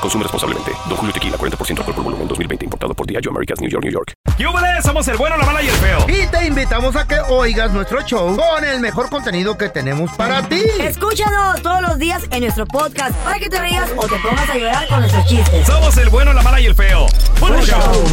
Consume 0.00 0.24
responsablemente. 0.24 0.72
Don 0.88 0.96
Julio 0.96 1.12
Tequila, 1.12 1.36
40% 1.36 1.78
alcohol 1.78 1.94
por 1.94 2.04
volumen, 2.04 2.28
2020. 2.28 2.64
Importado 2.64 2.94
por 2.94 3.06
Diageo 3.06 3.30
Americas, 3.30 3.60
New 3.60 3.70
York, 3.70 3.84
New 3.84 3.92
York. 3.92 4.12
¡Yúbales! 4.38 4.84
Somos 4.84 5.06
El 5.08 5.16
Bueno, 5.16 5.36
La 5.36 5.46
Mala 5.46 5.62
y 5.62 5.68
El 5.68 5.74
Feo. 5.74 6.06
Y 6.08 6.26
te 6.26 6.46
invitamos 6.46 6.94
a 6.96 7.06
que 7.06 7.18
oigas 7.28 7.72
nuestro 7.72 8.02
show 8.02 8.36
con 8.36 8.64
el 8.64 8.80
mejor 8.80 9.08
contenido 9.08 9.56
que 9.56 9.68
tenemos 9.68 10.12
para 10.12 10.42
ti. 10.48 10.62
Escúchanos 10.80 11.62
todos 11.62 11.80
los 11.82 11.98
días 11.98 12.22
en 12.30 12.42
nuestro 12.42 12.66
podcast 12.66 13.16
para 13.24 13.38
que 13.38 13.48
te 13.48 13.60
rías 13.60 13.90
o 13.96 14.06
te 14.06 14.16
pongas 14.18 14.48
a 14.50 14.56
llorar 14.56 14.88
con 14.88 15.00
nuestros 15.00 15.26
chistes. 15.26 15.66
Somos 15.66 15.96
El 15.96 16.08
Bueno, 16.10 16.32
La 16.32 16.42
Mala 16.42 16.60
y 16.60 16.66
El 16.66 16.74
Feo. 16.74 17.06
¡Buen 17.40 17.60
show! 17.62 18.04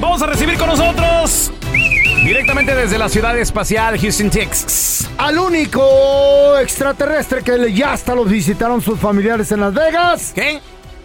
Vamos 0.00 0.20
a 0.22 0.26
recibir 0.26 0.58
con 0.58 0.68
nosotros 0.68 1.50
directamente 2.24 2.74
desde 2.74 2.98
la 2.98 3.08
ciudad 3.08 3.38
espacial 3.38 3.98
Houston, 3.98 4.30
Texas. 4.30 5.08
Al 5.18 5.38
único 5.38 6.56
extraterrestre 6.58 7.42
que 7.42 7.72
ya 7.72 7.92
hasta 7.92 8.14
los 8.14 8.28
visitaron 8.28 8.80
sus 8.80 8.98
familiares 8.98 9.52
en 9.52 9.60
Las 9.60 9.74
Vegas. 9.74 10.32
¿Qué? 10.34 10.60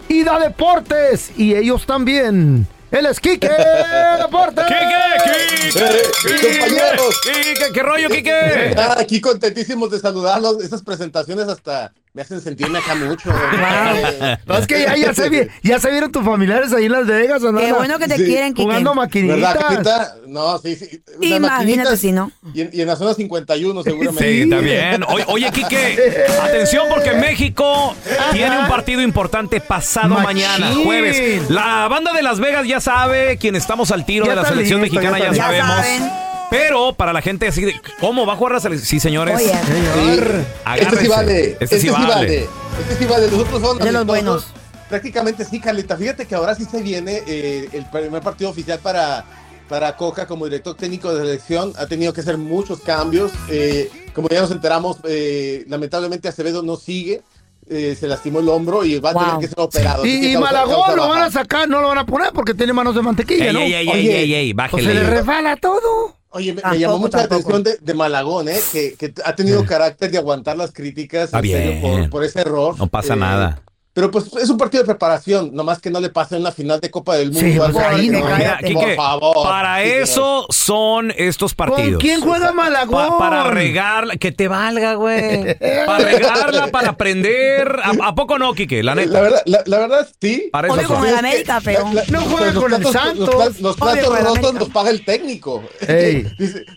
Y 0.08 0.24
da 0.24 0.40
deportes. 0.40 1.32
Y 1.38 1.54
ellos 1.56 1.86
también. 1.86 2.68
Él 2.92 3.06
es 3.06 3.20
Quique 3.20 3.48
Deportes. 4.20 4.66
¡Quique! 4.66 5.72
¡Quique! 5.74 5.86
Eh, 5.86 6.60
compañeros. 6.60 7.22
¡Quique! 7.22 7.66
¿Qué 7.74 7.84
rollo, 7.84 8.10
Quique? 8.10 8.74
Ah, 8.76 8.96
Aquí 9.00 9.22
contentísimos 9.22 9.92
de 9.92 10.00
saludarlos. 10.00 10.64
Esas 10.64 10.82
presentaciones 10.82 11.48
hasta 11.48 11.92
me 12.14 12.24
hacen 12.24 12.42
sentirme 12.42 12.80
acá 12.80 12.96
mucho. 12.96 13.30
No, 14.46 14.58
es 14.58 14.68
que 14.68 14.82
ya, 14.82 14.96
ya 14.96 15.14
se, 15.14 15.30
vi- 15.30 15.48
ya 15.64 15.80
se 15.80 15.92
vieron 15.92 16.12
tus 16.12 16.24
familiares 16.26 16.74
ahí 16.74 16.86
en 16.86 16.92
Las 16.92 17.06
Vegas. 17.06 17.44
¿o 17.44 17.52
no? 17.52 17.60
Qué 17.60 17.72
bueno 17.72 17.98
que 18.00 18.08
te 18.08 18.18
Sí, 18.18 18.26
quieren, 18.26 18.54
Kike. 18.54 18.64
Jugando 18.64 18.96
maquinitas. 18.96 19.70
¿Verdad? 19.70 20.16
No, 20.28 20.58
sí, 20.58 20.76
sí. 20.76 21.02
Imagínate 21.22 21.40
maquinitas 21.66 22.00
si 22.00 22.12
no. 22.12 22.32
Y 22.54 22.62
en, 22.62 22.70
y 22.74 22.82
en 22.82 22.88
la 22.88 22.96
zona 22.96 23.14
51 23.14 23.84
seguramente. 23.84 24.24
Sí, 24.34 24.42
está 24.42 24.58
bien. 24.60 25.04
Oye, 25.28 25.52
Quique, 25.52 26.24
atención 26.42 26.88
porque 26.90 27.14
México 27.14 27.96
tiene 28.32 28.58
un 28.60 28.68
partido 28.68 29.02
importante 29.02 29.62
pasado 29.62 30.10
Machín. 30.10 30.24
mañana, 30.24 30.72
jueves. 30.84 31.50
La 31.50 31.88
banda 31.88 32.12
de 32.14 32.24
Las 32.24 32.40
Vegas 32.40 32.68
ya 32.68 32.80
sabe, 32.80 33.38
quien 33.38 33.56
estamos 33.56 33.92
al 33.92 34.06
tiro 34.06 34.26
Ya 34.26 34.32
de 34.32 34.36
la 34.38 34.46
selección 34.46 34.82
listo, 34.82 34.96
mexicana 35.00 35.20
ya. 35.20 35.32
Ya 35.32 35.44
sabemos. 35.44 35.76
saben. 35.76 36.29
Pero 36.50 36.94
para 36.94 37.14
la 37.14 37.22
gente 37.22 37.48
así 37.48 37.64
de, 37.64 37.80
¿cómo 38.00 38.26
va 38.26 38.34
a 38.34 38.36
jugar 38.36 38.54
la 38.54 38.60
selección? 38.60 38.88
Sí, 38.88 39.00
señores. 39.00 39.36
Oye, 39.36 39.46
Sí. 39.48 40.22
Agárrense. 40.66 40.96
Este 40.96 41.00
sí 41.02 41.08
vale. 41.08 41.58
Este 41.60 41.80
sí 41.80 41.90
vale. 41.90 42.50
Este 42.82 42.96
sí 42.98 43.06
vale. 43.06 43.28
Los 43.30 43.40
otros 43.42 43.62
son 43.62 43.78
De 43.80 43.92
los 43.92 44.06
buenos. 44.06 44.48
Prácticamente 44.90 45.46
sí, 45.46 45.60
Carlita. 45.60 45.96
Fíjate 45.98 46.26
que 46.26 46.34
ahora 46.36 46.56
sí 46.56 46.66
se 46.66 46.82
viene 46.82 47.22
eh, 47.28 47.70
el 47.74 47.86
primer 47.86 48.22
partido 48.24 48.50
oficial 48.50 48.80
para, 48.80 49.24
para 49.68 49.96
Coca 49.96 50.26
como 50.26 50.46
director 50.46 50.76
técnico 50.76 51.14
de 51.14 51.22
selección. 51.24 51.74
Ha 51.78 51.86
tenido 51.86 52.12
que 52.14 52.22
hacer 52.22 52.38
muchos 52.40 52.80
cambios. 52.80 53.32
Eh, 53.50 53.92
como 54.16 54.28
ya 54.30 54.42
nos 54.42 54.50
enteramos, 54.52 54.98
eh, 55.04 55.64
lamentablemente 55.68 56.28
Acevedo 56.28 56.64
no 56.64 56.76
sigue. 56.76 57.22
Eh, 57.70 57.96
se 58.00 58.08
lastimó 58.08 58.40
el 58.40 58.50
hombro 58.50 58.84
y 58.84 58.98
va 59.00 59.12
a 59.12 59.14
tener 59.14 59.38
que 59.42 59.48
ser 59.48 59.60
operado. 59.60 60.02
Así 60.02 60.30
Y, 60.30 60.34
y 60.34 60.38
Malagón 60.38 60.96
lo 60.96 61.08
van 61.08 61.22
a 61.22 61.30
sacar, 61.30 61.70
no 61.70 61.82
lo 61.82 61.90
van 61.90 62.00
a 62.00 62.06
poner 62.08 62.34
porque 62.34 62.56
tiene 62.56 62.74
manos 62.74 62.96
de 62.96 63.04
mantequilla, 63.04 63.46
Ey, 63.50 63.54
¿no? 63.54 63.60
ey, 63.60 63.74
ey, 63.76 63.90
ey, 63.90 63.90
Oye, 63.90 64.20
ey, 64.22 64.34
ey, 64.34 64.54
Pues 64.56 64.70
se 64.72 64.78
bájele. 64.90 64.94
le 64.96 65.04
resbala 65.08 65.56
todo. 65.56 66.16
Oye, 66.32 66.54
me, 66.54 66.62
llamó 66.78 67.00
mucha 67.00 67.18
la 67.18 67.28
tampoco. 67.28 67.56
atención 67.56 67.64
de, 67.64 67.78
de 67.86 67.94
Malagón, 67.96 68.50
¿eh? 68.50 68.60
que, 68.72 68.94
que 68.96 69.14
ha 69.26 69.36
tenido 69.36 69.66
carácter 69.66 70.12
de 70.12 70.20
aguantar 70.20 70.56
las 70.58 70.72
críticas 70.72 71.26
Está 71.26 71.40
en 71.40 71.46
serio, 71.46 71.72
bien. 71.72 71.82
por, 71.82 72.10
por 72.12 72.24
ese 72.24 72.42
error. 72.42 72.76
No 72.78 72.88
pasa 72.88 73.14
Eh, 73.16 73.18
nada. 73.18 73.62
Pero 74.00 74.12
pues 74.12 74.28
es 74.42 74.50
un 74.50 74.58
partido 74.58 74.82
de 74.84 74.88
preparación, 74.88 75.50
nomás 75.54 75.80
que 75.82 75.90
no 75.92 76.00
le 76.00 76.08
pase 76.10 76.38
en 76.38 76.44
la 76.44 76.54
final 76.54 76.80
de 76.80 76.90
Copa 76.90 77.18
del 77.18 77.34
Mundo. 77.34 77.46
Sí, 77.50 77.58
pues, 77.58 77.72
por 77.72 78.96
favor. 78.96 79.44
para 79.44 79.84
eso 79.84 80.46
son 80.50 81.12
estos 81.18 81.54
partidos. 81.54 81.92
¿Con 81.92 82.00
quién 82.00 82.22
juega 82.22 82.54
Malagón? 82.54 83.10
Pa- 83.10 83.18
para 83.18 83.44
regarla, 83.52 84.16
que 84.16 84.32
te 84.32 84.48
valga, 84.48 84.94
güey. 84.94 85.54
Para 85.86 86.06
regarla, 86.06 86.68
para 86.68 86.90
aprender. 86.92 87.68
¿A, 87.84 88.08
a 88.08 88.16
poco 88.16 88.40
no, 88.40 88.54
Quique? 88.54 88.82
La 88.84 88.96
La 88.96 89.02
neta. 89.04 89.20
verdad, 89.20 89.42
la, 89.46 89.64
la 89.66 89.80
verdad 89.80 90.08
sí. 90.22 90.48
Para 90.50 90.70
eso 90.70 90.88
como 90.88 91.04
el 91.04 91.18
América, 91.18 91.60
feo. 91.60 91.86
No 92.10 92.22
juega 92.22 92.38
pero 92.40 92.54
los 92.54 92.64
con 92.64 92.74
el 92.74 92.80
platos- 92.82 92.92
Santos. 92.94 93.36
Los, 93.36 93.60
los 93.62 93.76
platos 93.76 94.06
con 94.08 94.18
el 94.18 94.26
rotos 94.26 94.54
los 94.56 94.70
paga 94.70 94.90
el 94.92 95.04
técnico. 95.04 95.62
Ey. 95.88 96.26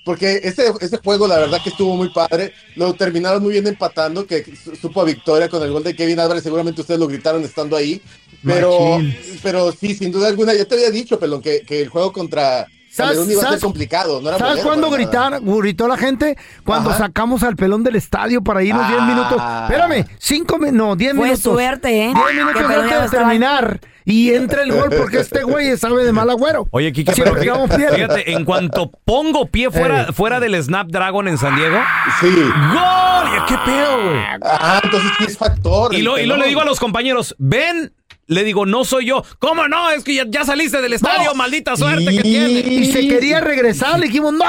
Porque 0.04 0.40
ese, 0.42 0.72
ese 0.80 0.96
juego, 0.98 1.28
la 1.28 1.38
verdad 1.38 1.60
que 1.62 1.68
estuvo 1.70 1.94
muy 1.94 2.08
padre. 2.08 2.52
Lo 2.74 2.94
terminaron 2.94 3.42
muy 3.42 3.52
bien 3.52 3.66
empatando, 3.68 4.26
que 4.26 4.44
su- 4.56 4.74
supo 4.74 5.02
a 5.02 5.04
victoria 5.04 5.48
con 5.48 5.62
el 5.62 5.70
gol 5.70 5.84
de 5.84 5.94
Kevin 5.94 6.18
Álvarez. 6.18 6.42
Seguramente 6.42 6.80
ustedes 6.80 6.98
lo 6.98 7.06
gritaron 7.12 7.44
estando 7.44 7.76
ahí. 7.76 8.00
Pero, 8.44 8.98
Machín. 8.98 9.16
pero 9.42 9.70
sí, 9.72 9.94
sin 9.94 10.10
duda 10.10 10.28
alguna, 10.28 10.54
ya 10.54 10.64
te 10.64 10.74
había 10.74 10.90
dicho, 10.90 11.18
Pelón, 11.18 11.40
que, 11.40 11.60
que 11.60 11.82
el 11.82 11.88
juego 11.88 12.12
contra 12.12 12.66
¿Sabes- 12.92 13.12
Camerún 13.16 13.30
iba 13.32 13.38
a 13.40 13.42
ser 13.42 13.48
sabes- 13.52 13.62
complicado. 13.62 14.20
No 14.20 14.28
era 14.28 14.38
¿Sabes 14.38 14.52
bolero 14.64 14.68
cuándo 14.68 14.90
gritar, 14.90 15.40
gritó 15.42 15.88
la 15.88 15.96
gente? 15.96 16.36
Cuando 16.64 16.90
Ajá. 16.90 16.98
sacamos 16.98 17.42
al 17.42 17.56
pelón 17.56 17.82
del 17.82 17.96
estadio 17.96 18.42
para 18.42 18.62
irnos 18.62 18.86
10 18.86 19.00
Ah. 19.00 19.06
minutos. 19.06 19.42
Espérame, 19.70 20.06
5 20.18 20.58
minutos, 20.58 20.76
no, 20.88 20.96
10 20.96 21.12
Fue 21.14 21.24
minutos. 21.24 21.42
suerte, 21.42 21.88
¿eh? 21.88 22.12
10 22.14 22.26
Que 22.26 22.34
minutos 22.34 22.62
antes 22.62 22.76
de 23.00 23.04
estaba. 23.06 23.08
terminar. 23.10 23.80
Y 24.04 24.34
entra 24.34 24.62
el 24.64 24.72
gol 24.72 24.90
porque 24.98 25.20
este 25.20 25.42
güey 25.44 25.76
sabe 25.78 26.04
de 26.04 26.12
mal 26.12 26.28
agüero. 26.28 26.66
Oye, 26.72 26.88
Así 27.06 27.22
pero 27.22 27.66
fíjate, 27.68 28.32
en 28.32 28.44
cuanto 28.44 28.90
pongo 29.04 29.46
pie 29.46 29.70
fuera, 29.70 30.12
fuera 30.12 30.40
del 30.40 30.60
Snapdragon 30.62 31.28
en 31.28 31.38
San 31.38 31.54
Diego, 31.56 31.78
Sí. 32.20 32.26
¡gol! 32.26 33.44
¿Qué 33.48 33.54
pedo, 33.64 34.02
güey? 34.02 34.18
Ah, 34.42 34.80
entonces 34.82 35.10
sí 35.18 35.24
es 35.28 35.38
factor. 35.38 35.94
Y 35.94 36.02
lo, 36.02 36.18
y 36.18 36.26
lo 36.26 36.36
le 36.36 36.48
digo 36.48 36.60
a 36.60 36.64
los 36.64 36.80
compañeros, 36.80 37.34
ven, 37.38 37.92
le 38.34 38.44
digo, 38.44 38.66
no 38.66 38.84
soy 38.84 39.06
yo. 39.06 39.24
¿Cómo 39.38 39.68
no? 39.68 39.90
Es 39.90 40.04
que 40.04 40.14
ya, 40.14 40.24
ya 40.28 40.44
saliste 40.44 40.80
del 40.80 40.92
estadio, 40.94 41.30
No. 41.30 41.34
maldita 41.34 41.76
suerte 41.76 42.04
que 42.06 42.10
Sí. 42.12 42.22
tiene. 42.22 42.48
Y 42.60 42.92
se 42.92 43.06
quería 43.08 43.40
regresar, 43.40 43.98
le 43.98 44.06
dijimos, 44.06 44.32
¡no! 44.32 44.44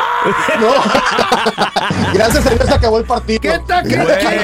No. 0.59 0.73
Gracias 2.13 2.45
a 2.45 2.49
Dios 2.49 2.65
se 2.67 2.73
acabó 2.73 2.97
el 2.99 3.05
partido. 3.05 3.41
¿Qué 3.41 3.59
tal? 3.67 3.87
¿Qué, 3.87 3.99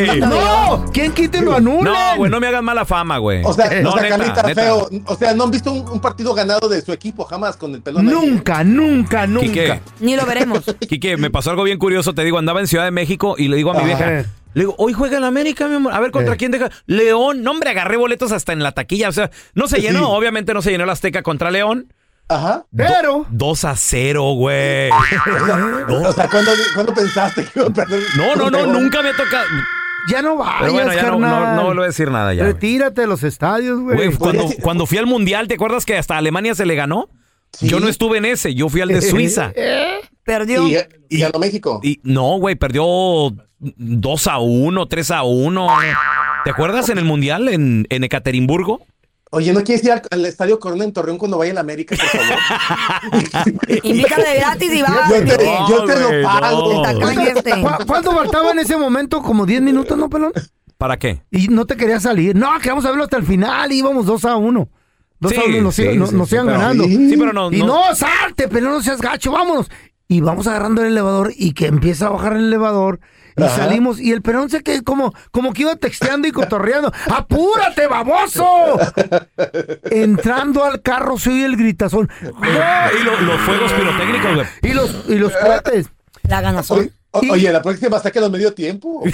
quién- 0.05 0.19
¡No! 0.19 0.85
¿Quién 0.93 1.11
quite 1.13 1.41
lo 1.41 1.55
anule? 1.55 1.83
No, 1.89 2.17
güey, 2.17 2.31
no 2.31 2.39
me 2.39 2.47
hagan 2.47 2.65
mala 2.65 2.85
fama, 2.85 3.17
güey. 3.17 3.41
O 3.43 3.53
sea, 3.53 3.69
no, 3.81 3.91
o 3.91 3.93
sea, 3.93 4.03
neta, 4.03 4.17
Carlita, 4.17 4.43
neta. 4.43 4.61
feo. 4.61 4.89
O 5.05 5.15
sea, 5.15 5.33
no 5.33 5.43
han 5.45 5.51
visto 5.51 5.71
un, 5.71 5.87
un 5.89 5.99
partido 5.99 6.33
ganado 6.33 6.67
de 6.67 6.81
su 6.81 6.91
equipo 6.91 7.23
jamás 7.25 7.55
con 7.57 7.73
el 7.75 7.81
pelón. 7.81 8.07
ahí? 8.07 8.13
Nunca, 8.13 8.63
nunca, 8.63 9.27
nunca. 9.27 9.45
Quique, 9.47 9.79
Ni 9.99 10.15
lo 10.15 10.25
veremos. 10.25 10.63
Quique, 10.89 11.17
me 11.17 11.29
pasó 11.29 11.51
algo 11.51 11.63
bien 11.63 11.77
curioso. 11.77 12.13
Te 12.13 12.23
digo, 12.23 12.37
andaba 12.37 12.59
en 12.59 12.67
Ciudad 12.67 12.85
de 12.85 12.91
México 12.91 13.35
y 13.37 13.47
le 13.47 13.55
digo 13.57 13.71
a 13.71 13.73
mi 13.75 13.79
Ajá. 13.91 14.05
vieja, 14.09 14.25
le 14.53 14.61
digo, 14.61 14.75
hoy 14.77 14.93
juega 14.93 15.17
en 15.17 15.23
América, 15.23 15.67
mi 15.67 15.75
amor. 15.75 15.93
A 15.93 15.99
ver, 15.99 16.11
¿contra 16.11 16.33
Eh. 16.33 16.37
quién 16.37 16.51
deja? 16.51 16.69
León. 16.85 17.43
No, 17.43 17.51
hombre, 17.51 17.69
agarré 17.69 17.97
boletos 17.97 18.31
hasta 18.31 18.51
en 18.53 18.63
la 18.63 18.71
taquilla. 18.71 19.09
O 19.09 19.11
sea, 19.11 19.29
no 19.53 19.67
se 19.67 19.79
llenó. 19.81 19.99
Sí. 19.99 20.05
Obviamente 20.07 20.53
no 20.53 20.61
se 20.61 20.71
llenó 20.71 20.85
la 20.85 20.93
Azteca 20.93 21.21
contra 21.23 21.51
León. 21.51 21.93
Ajá. 22.27 22.65
Pero, 22.75 23.25
2 23.31 23.65
a 23.65 23.75
0, 23.75 24.33
güey. 24.33 24.89
O 25.89 26.13
sea, 26.13 26.27
¿cuándo, 26.29 26.51
cuándo 26.75 26.93
pensaste 26.93 27.43
que 27.43 27.59
iba 27.59 27.67
a 27.67 27.71
perder? 27.73 28.03
No, 28.17 28.35
no, 28.35 28.49
no, 28.51 28.67
nunca 28.67 29.01
me 29.01 29.09
ha 29.09 29.15
tocado. 29.15 29.45
ya 30.09 30.21
no 30.21 30.37
vayas, 30.37 30.55
Pero 30.61 30.73
bueno, 30.73 30.93
ya 30.93 31.01
no, 31.03 31.09
carnal. 31.19 31.43
no, 31.43 31.55
no 31.55 31.65
vuelvo 31.65 31.83
a 31.83 31.87
decir 31.87 32.11
nada 32.11 32.33
ya. 32.33 32.43
Retírate 32.43 33.01
de 33.01 33.07
los 33.07 33.23
estadios, 33.23 33.79
güey. 33.79 33.95
Güey, 33.97 34.13
cuando, 34.17 34.45
cuando 34.61 34.85
fui 34.85 34.97
al 34.99 35.07
mundial, 35.07 35.47
¿te 35.47 35.55
acuerdas 35.55 35.85
que 35.85 35.97
hasta 35.97 36.17
Alemania 36.17 36.53
se 36.55 36.65
le 36.67 36.75
ganó? 36.75 37.09
Yo 37.61 37.79
no 37.79 37.87
estuve 37.87 38.19
en 38.19 38.25
ese, 38.25 38.53
yo 38.53 38.69
fui 38.69 38.81
al 38.81 38.89
de 38.89 39.01
Suiza. 39.01 39.51
Perdió. 40.37 40.67
Y, 40.67 40.77
y 41.09 41.19
ganó 41.19 41.39
México. 41.39 41.79
Y 41.83 41.99
no, 42.03 42.37
güey, 42.37 42.55
perdió 42.55 42.85
2 43.59 44.27
a 44.27 44.37
1, 44.39 44.87
3 44.87 45.11
a 45.11 45.23
1. 45.23 45.67
¿Te 46.43 46.49
acuerdas 46.51 46.89
en 46.89 46.97
el 46.99 47.05
Mundial 47.05 47.49
en, 47.49 47.87
en 47.89 48.03
Ekaterimburgo? 48.03 48.81
Oye, 49.31 49.53
¿no 49.53 49.63
quieres 49.63 49.83
ir 49.85 49.91
al, 49.91 50.01
al 50.09 50.25
Estadio 50.25 50.59
Corona 50.59 50.83
en 50.83 50.91
Torreón 50.93 51.17
cuando 51.19 51.37
vaya 51.37 51.51
a 51.51 51.55
la 51.55 51.61
América, 51.61 51.95
por 51.95 52.07
favor? 52.07 53.53
Invítame 53.83 54.35
gratis 54.35 54.73
y 54.73 54.81
vas. 54.81 55.09
Yo 55.09 55.15
te, 55.15 55.21
Piolín. 55.37 55.53
yo 55.69 55.85
te 55.85 55.93
güey, 56.03 56.21
lo 56.21 56.27
pago. 56.27 56.83
no. 56.83 57.21
Este. 57.21 57.51
¿Cu- 57.51 57.85
¿Cuánto 57.85 58.11
faltaba 58.11 58.51
en 58.51 58.59
ese 58.59 58.77
momento? 58.77 59.21
¿Como 59.21 59.45
10 59.45 59.61
minutos, 59.61 59.97
no, 59.97 60.09
pelón? 60.09 60.31
¿Para 60.77 60.97
qué? 60.97 61.21
Y 61.31 61.47
no 61.49 61.65
te 61.65 61.75
querías 61.75 62.03
salir. 62.03 62.35
No, 62.35 62.57
que 62.59 62.69
vamos 62.69 62.85
a 62.85 62.89
verlo 62.89 63.03
hasta 63.03 63.17
el 63.17 63.23
final. 63.25 63.71
Íbamos 63.71 64.05
2 64.05 64.25
a 64.25 64.35
1. 64.37 64.69
2 65.19 65.31
a 65.31 65.35
Sí, 65.35 65.41
1 65.47 65.61
nos, 65.61 65.75
sí, 65.75 65.81
iban- 65.83 65.99
nos- 65.99 66.09
sí, 66.09 66.15
nos 66.15 66.29
sí, 66.29 66.35
iban 66.35 66.47
ganando. 66.47 66.83
Sí, 66.85 67.15
pero 67.19 67.33
no. 67.33 67.51
Y 67.51 67.59
no- 67.59 67.67
no, 67.89 67.95
salte, 67.95 68.47
pero 68.47 68.69
no 68.71 68.81
seas 68.81 69.01
gacho, 69.01 69.31
vámonos. 69.31 69.69
Y 70.11 70.21
vamos 70.21 70.47
agarrando 70.47 70.81
el 70.81 70.87
elevador 70.87 71.31
y 71.37 71.53
que 71.53 71.67
empieza 71.67 72.07
a 72.07 72.09
bajar 72.09 72.33
el 72.33 72.45
elevador. 72.47 72.99
Y 73.37 73.43
Ajá. 73.43 73.55
salimos 73.55 74.01
y 74.01 74.11
el 74.11 74.21
pelón 74.23 74.49
se 74.49 74.63
que 74.63 74.81
como, 74.81 75.13
como 75.31 75.53
que 75.53 75.61
iba 75.61 75.75
texteando 75.75 76.27
y 76.27 76.31
cotorreando. 76.31 76.91
¡Apúrate, 77.15 77.87
baboso! 77.87 78.43
Entrando 79.91 80.63
al 80.65 80.81
carro 80.81 81.17
se 81.17 81.29
oye 81.29 81.45
el 81.45 81.55
gritazón. 81.55 82.09
Y 82.21 83.03
lo- 83.03 83.21
los 83.21 83.39
fuegos 83.41 83.71
pirotécnicos, 83.71 84.35
güey. 84.35 84.47
Y 84.63 84.73
los, 84.73 85.05
y 85.07 85.15
los 85.15 85.31
cohetes. 85.37 85.89
La 86.23 86.41
ganazón. 86.41 86.91
Oye, 87.11 87.29
o- 87.29 87.33
oye, 87.33 87.51
la 87.51 87.61
próxima 87.61 87.99
saca 87.99 88.19
los 88.21 88.29
medio 88.31 88.53
tiempo. 88.53 89.01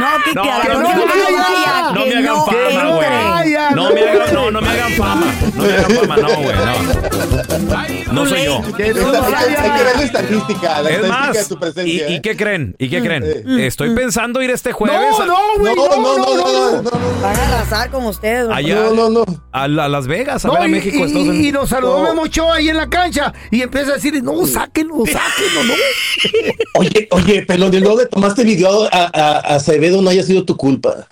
No, 0.00 0.06
Kike, 0.24 0.34
No, 0.34 0.42
a 0.42 0.58
la 0.58 0.62
que 0.62 0.68
no, 0.70 0.80
no, 0.80 0.82
vaya, 0.82 1.92
No 1.92 2.04
que 2.04 2.10
me 2.10 2.16
hagan 2.16 2.24
no 2.24 2.46
fama, 2.46 2.94
güey. 2.94 3.54
No 3.74 3.82
no. 3.88 3.94
me 3.94 4.00
hagan, 4.08 4.34
no, 4.34 4.50
no 4.50 4.60
me 4.62 4.68
hagan 4.68 4.92
fama. 4.92 5.34
No 5.54 5.62
me 5.62 5.72
hagan 5.72 5.90
fama, 5.90 6.16
no, 6.16 6.28
güey, 6.36 6.56
no. 6.56 8.12
No 8.12 8.26
soy 8.26 8.44
yo. 8.44 8.62
Que 8.76 8.84
hay, 8.84 8.92
que 8.94 9.00
ver 9.00 9.96
la 9.96 10.02
estadística, 10.02 10.82
la 10.82 10.90
Es 10.90 10.96
estadística 10.96 11.08
más, 11.08 11.32
de 11.36 11.44
tu 11.44 11.54
¿y, 11.54 11.58
presencia. 11.58 12.08
y 12.08 12.14
¿eh? 12.14 12.20
qué 12.22 12.36
creen? 12.36 12.76
¿Y 12.78 12.88
qué 12.88 13.00
creen? 13.02 13.60
Estoy 13.60 13.94
pensando 13.94 14.40
ir 14.42 14.50
este 14.50 14.72
jueves 14.72 14.98
No, 15.18 15.22
a- 15.22 15.26
no, 15.26 15.38
güey. 15.58 15.74
No, 15.76 15.88
no, 15.88 15.96
no, 15.96 16.16
no, 16.16 16.36
no, 16.36 16.36
no, 16.36 16.82
no. 16.82 16.90
Van 17.22 17.36
a 17.36 17.46
arrasar 17.48 17.90
con 17.90 18.06
ustedes. 18.06 18.46
güey. 18.46 18.58
allá 18.58 18.74
No, 18.76 18.94
no, 18.94 19.10
no. 19.10 19.24
A, 19.52 19.68
la- 19.68 19.84
a 19.84 19.88
Las 19.88 20.06
Vegas, 20.06 20.44
a 20.44 20.48
No, 20.48 20.54
ver 20.54 20.62
a 20.62 20.68
y, 20.68 20.70
México, 20.70 21.04
y- 21.06 21.48
y 21.48 21.52
nos 21.52 21.68
saludó. 21.68 22.02
Memo 22.04 22.22
Ochoa 22.22 22.56
ahí 22.56 22.68
en 22.70 22.76
la 22.78 22.88
cancha 22.88 23.32
y 23.50 23.60
empieza 23.62 23.90
a 23.90 23.94
decir, 23.94 24.22
no, 24.22 24.46
sáquenlo, 24.46 25.04
sáquenlo, 25.06 25.64
no. 25.64 25.74
Oye, 26.74 27.08
oye, 27.10 27.42
pelón, 27.46 27.70
de 27.70 27.80
luego 27.80 27.98
le 28.00 28.06
tomaste 28.06 28.44
video 28.44 28.84
a, 28.92 29.10
a, 29.12 29.30
a 29.38 29.38
Acevedo, 29.56 30.00
no 30.02 30.10
haya 30.10 30.22
sido 30.22 30.44
tu 30.44 30.56
culpa. 30.56 31.06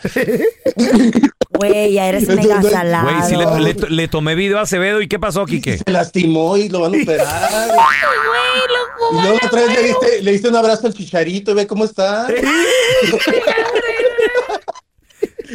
Güey, 1.50 1.92
ya 1.94 2.08
eres 2.08 2.28
mega 2.28 2.62
salado. 2.62 3.08
Güey, 3.10 3.22
sí 3.28 3.36
le, 3.36 3.74
le- 3.74 3.90
le 3.90 4.08
tomé 4.08 4.34
video 4.34 4.58
a 4.58 4.62
Acevedo 4.62 5.02
y 5.02 5.08
¿qué 5.08 5.18
pasó, 5.18 5.44
Quique? 5.46 5.78
Se 5.78 5.90
lastimó 5.90 6.56
y 6.56 6.68
lo 6.68 6.80
van 6.80 6.94
a 6.94 7.02
operar. 7.02 7.26
Y 9.10 9.14
luego 9.22 9.38
otra 9.42 9.62
vez 9.62 9.72
le 9.74 9.82
diste, 9.88 10.22
le 10.22 10.32
diste 10.32 10.48
un 10.48 10.56
abrazo 10.56 10.86
al 10.88 10.92
chicharito 10.94 11.54
ve 11.54 11.66
cómo 11.66 11.84
está. 11.84 12.26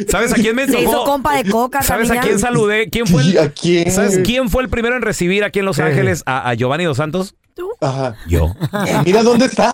¿Sabes 0.08 0.32
a 0.32 0.34
quién 0.34 0.56
me 0.56 0.66
Se 0.66 0.80
hizo 0.80 0.90
tocó? 0.90 1.04
compa 1.04 1.36
de 1.40 1.48
coca 1.48 1.82
¿Sabes 1.82 2.10
a 2.10 2.20
quién 2.20 2.38
saludé? 2.40 2.90
¿Quién 2.90 3.06
fue 3.06 3.22
el, 3.22 3.38
¿A 3.38 3.50
quién? 3.50 3.90
¿Sabes 3.92 4.18
quién 4.24 4.48
fue 4.50 4.64
el 4.64 4.68
primero 4.68 4.96
en 4.96 5.02
recibir 5.02 5.44
aquí 5.44 5.60
en 5.60 5.66
Los. 5.66 5.78
Ángeles 5.78 6.22
a, 6.26 6.48
a 6.50 6.54
Giovanni 6.54 6.84
Dos 6.84 6.96
Santos? 6.96 7.34
Ajá. 7.80 8.16
Yo. 8.26 8.54
Mira 9.04 9.22
dónde 9.22 9.46
está. 9.46 9.72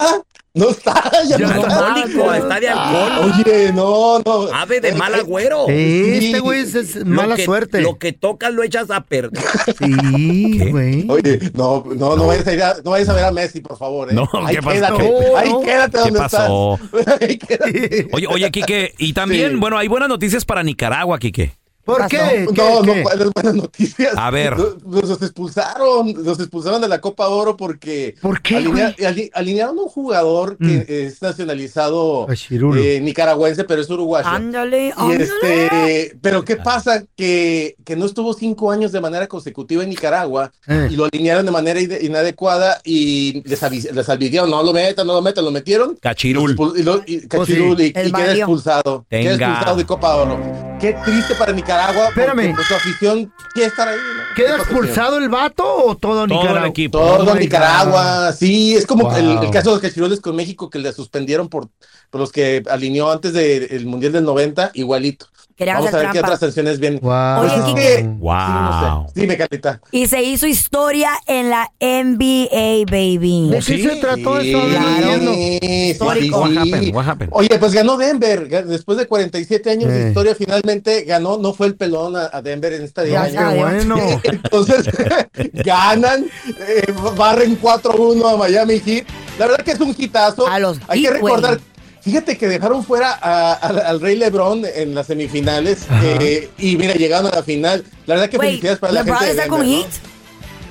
No 0.52 0.70
está, 0.70 1.00
ya, 1.28 1.38
no 1.38 1.48
está. 1.48 1.92
alcohólico, 1.94 2.34
está 2.34 2.58
de 2.58 2.70
Oye, 2.72 3.72
no, 3.72 4.18
no. 4.18 4.52
Ave 4.52 4.80
de 4.80 4.92
mal 4.94 5.14
agüero. 5.14 5.66
Este 5.68 6.40
güey 6.40 6.62
es, 6.62 6.74
es 6.74 7.04
mala 7.06 7.36
que- 7.36 7.44
suerte. 7.44 7.80
Lo 7.80 7.98
que 7.98 8.12
tocas 8.12 8.52
lo 8.52 8.64
echas 8.64 8.90
a 8.90 9.00
perder. 9.02 9.40
Sí, 9.78 10.70
güey. 10.70 11.06
Oye, 11.08 11.38
no, 11.54 11.84
no, 11.94 12.16
no, 12.16 12.26
vayas 12.26 12.48
a 12.48 12.52
ir 12.52 12.62
a, 12.64 12.74
no 12.84 12.90
vayas 12.90 13.08
a 13.08 13.12
ver 13.12 13.24
a 13.26 13.30
Messi, 13.30 13.60
por 13.60 13.78
favor. 13.78 14.10
¿eh? 14.10 14.14
No, 14.14 14.28
ahí 14.44 14.56
¿qué 14.56 14.62
pasó? 14.62 14.74
quédate, 14.96 15.08
No, 15.30 15.36
ahí 15.36 15.48
no. 15.50 15.60
quédate 15.60 15.92
¿Qué 15.92 15.98
donde 16.04 16.18
pasó? 16.18 16.78
estás. 16.96 17.20
Ahí 17.22 17.38
quédate. 17.38 18.08
Oye, 18.12 18.26
oye, 18.26 18.50
Quique, 18.50 18.92
y 18.98 19.12
también, 19.12 19.52
Sí. 19.52 19.56
bueno, 19.56 19.78
hay 19.78 19.86
buenas 19.86 20.08
noticias 20.08 20.44
para 20.44 20.64
Nicaragua, 20.64 21.18
Quique. 21.20 21.52
¿Por 21.84 22.06
qué? 22.08 22.18
¿Qué? 22.18 22.46
No, 22.46 22.82
qué? 22.82 22.94
no, 22.96 23.02
¿cuáles 23.02 23.28
buenas 23.34 23.54
noticias? 23.54 24.12
A 24.16 24.30
ver. 24.30 24.56
Nos, 24.56 25.08
nos 25.08 25.22
expulsaron, 25.22 26.12
nos 26.24 26.38
expulsaron 26.38 26.80
de 26.80 26.88
la 26.88 27.00
Copa 27.00 27.28
Oro 27.28 27.56
porque 27.56 28.14
¿Por 28.20 28.40
qué, 28.42 28.56
alinea- 28.56 28.94
güey? 28.96 29.06
ali- 29.06 29.30
alinearon 29.34 29.78
a 29.78 29.82
un 29.82 29.88
jugador 29.88 30.56
que 30.58 30.64
Mm. 30.64 30.84
es 30.88 31.22
nacionalizado 31.22 32.26
eh, 32.30 33.00
nicaragüense, 33.02 33.64
pero 33.64 33.80
es 33.82 33.90
uruguayo. 33.90 34.28
Ándale, 34.28 34.88
Y 34.88 34.92
ándale. 34.96 35.24
este, 35.24 36.16
pero 36.20 36.44
¿qué 36.44 36.56
pasa? 36.56 37.02
Que, 37.16 37.76
que 37.84 37.96
no 37.96 38.06
estuvo 38.06 38.34
cinco 38.34 38.70
años 38.70 38.92
de 38.92 39.00
manera 39.00 39.26
consecutiva 39.26 39.82
en 39.82 39.88
Nicaragua 39.90 40.52
Eh. 40.68 40.88
y 40.90 40.96
lo 40.96 41.06
alinearon 41.06 41.44
de 41.46 41.52
manera 41.52 41.80
inadecuada 41.80 42.80
y 42.84 43.42
les, 43.48 43.60
les 43.92 44.08
advirtieron, 44.08 44.50
no 44.50 44.62
lo 44.62 44.72
metan, 44.72 45.06
no 45.06 45.14
lo 45.14 45.22
metan, 45.22 45.44
lo 45.44 45.50
metieron. 45.50 45.96
Cachirul. 46.00 46.56
Y, 46.76 46.82
lo- 46.82 47.02
y- 47.06 47.20
sí. 47.20 47.28
Cachirul, 47.28 47.80
y- 47.80 47.92
queda 47.92 48.34
expulsado. 48.34 49.06
Queda 49.08 49.30
Tenga. 49.32 49.46
expulsado 49.48 49.76
de 49.76 49.86
Copa 49.86 50.14
Oro. 50.16 50.69
Qué 50.80 50.96
triste 51.04 51.34
para 51.34 51.52
Nicaragua. 51.52 52.08
Espérame. 52.08 52.54
su 52.66 52.74
afición 52.74 53.32
quiere 53.52 53.68
estar 53.68 53.86
ahí. 53.88 53.96
¿no? 53.96 54.34
¿Queda 54.34 54.56
expulsado 54.56 55.18
el 55.18 55.28
vato 55.28 55.64
o 55.64 55.94
todo 55.96 56.26
Todo 56.26 56.26
Nicaragua? 56.26 56.60
el 56.60 56.66
equipo. 56.70 56.98
Todo 56.98 57.32
Oh 57.32 57.34
Nicaragua, 57.34 58.32
sí, 58.32 58.74
es 58.74 58.86
como 58.86 59.04
Wow. 59.04 59.16
el, 59.16 59.44
el 59.44 59.50
caso 59.50 59.70
de 59.70 59.74
los 59.76 59.82
cachiroles 59.82 60.20
con 60.20 60.36
México 60.36 60.70
que 60.70 60.78
le 60.78 60.92
suspendieron 60.92 61.48
por, 61.48 61.68
por 62.10 62.20
los 62.20 62.32
que 62.32 62.62
alineó 62.70 63.10
antes 63.10 63.32
del 63.32 63.86
Mundial 63.86 64.12
del 64.12 64.24
90, 64.24 64.70
igualito. 64.74 65.26
Querían 65.60 65.76
Vamos 65.76 65.92
a 65.92 65.98
ver 65.98 66.10
qué 66.12 66.20
otras 66.20 66.40
sanciones 66.40 66.80
vienen. 66.80 67.00
Wow. 67.02 67.40
Oye, 67.42 67.50
Pues 67.60 67.74
que- 67.74 68.02
Wow. 68.18 68.32
Sí, 68.38 68.52
no 68.54 69.06
sé. 69.14 69.20
Dime, 69.20 69.36
Carlita. 69.36 69.78
Y 69.92 70.06
se 70.06 70.22
hizo 70.22 70.46
historia 70.46 71.10
en 71.26 71.50
la 71.50 71.70
NBA, 71.78 72.86
baby. 72.90 73.50
¿De 73.50 73.56
qué 73.56 73.62
sí? 73.62 73.82
se 73.82 73.96
trató 73.96 74.40
Sí, 74.40 74.48
eso? 74.54 74.62
Claro. 74.66 75.34
sí. 75.34 75.96
What 76.00 76.16
sí. 76.16 76.30
happened? 76.56 76.94
What 76.94 77.04
happened? 77.08 77.30
Oye, 77.34 77.58
pues 77.58 77.72
ganó 77.74 77.98
Denver. 77.98 78.48
Después 78.66 78.96
de 78.96 79.06
47 79.06 79.68
años 79.70 79.90
Eh. 79.90 79.92
de 79.92 80.08
historia, 80.08 80.34
finalmente 80.34 81.02
ganó. 81.02 81.36
No 81.36 81.52
fue 81.52 81.66
el 81.66 81.74
pelón 81.76 82.16
a, 82.16 82.30
a 82.32 82.40
Denver 82.40 82.72
en 82.72 82.82
esta 82.84 83.04
ya. 83.04 83.28
Qué 83.30 83.58
bueno. 83.58 83.98
Entonces, 84.22 84.88
ganan, 85.52 86.24
eh, 86.58 86.90
barren 87.18 87.58
4-1 87.60 88.32
a 88.32 88.36
Miami 88.38 88.80
Heat. 88.80 89.04
La 89.38 89.46
verdad 89.46 89.62
que 89.64 89.72
es 89.72 89.80
un 89.80 89.94
hitazo. 89.96 90.46
A 90.46 90.58
los 90.58 90.78
Hay 90.88 91.02
que 91.02 91.10
recordar. 91.10 91.60
Fíjate 92.02 92.36
que 92.38 92.48
dejaron 92.48 92.84
fuera 92.84 93.12
a- 93.20 93.52
a- 93.52 93.88
al 93.88 94.00
Rey 94.00 94.16
LeBron 94.16 94.62
en 94.74 94.94
las 94.94 95.06
semifinales 95.06 95.86
eh, 96.02 96.48
y 96.58 96.76
mira, 96.76 96.94
llegaron 96.94 97.30
a 97.32 97.36
la 97.36 97.42
final. 97.42 97.84
La 98.06 98.14
verdad 98.14 98.30
que 98.30 98.36
Güey, 98.36 98.48
felicidades 98.50 98.78
para 98.78 98.92
la 98.92 99.02
¿LeBron 99.02 99.18
gente 99.20 99.34
de 99.34 99.38
está 99.40 99.48
con 99.50 99.60
Denver, 99.60 99.76
¿no? 99.78 99.82
Heat? 99.84 99.92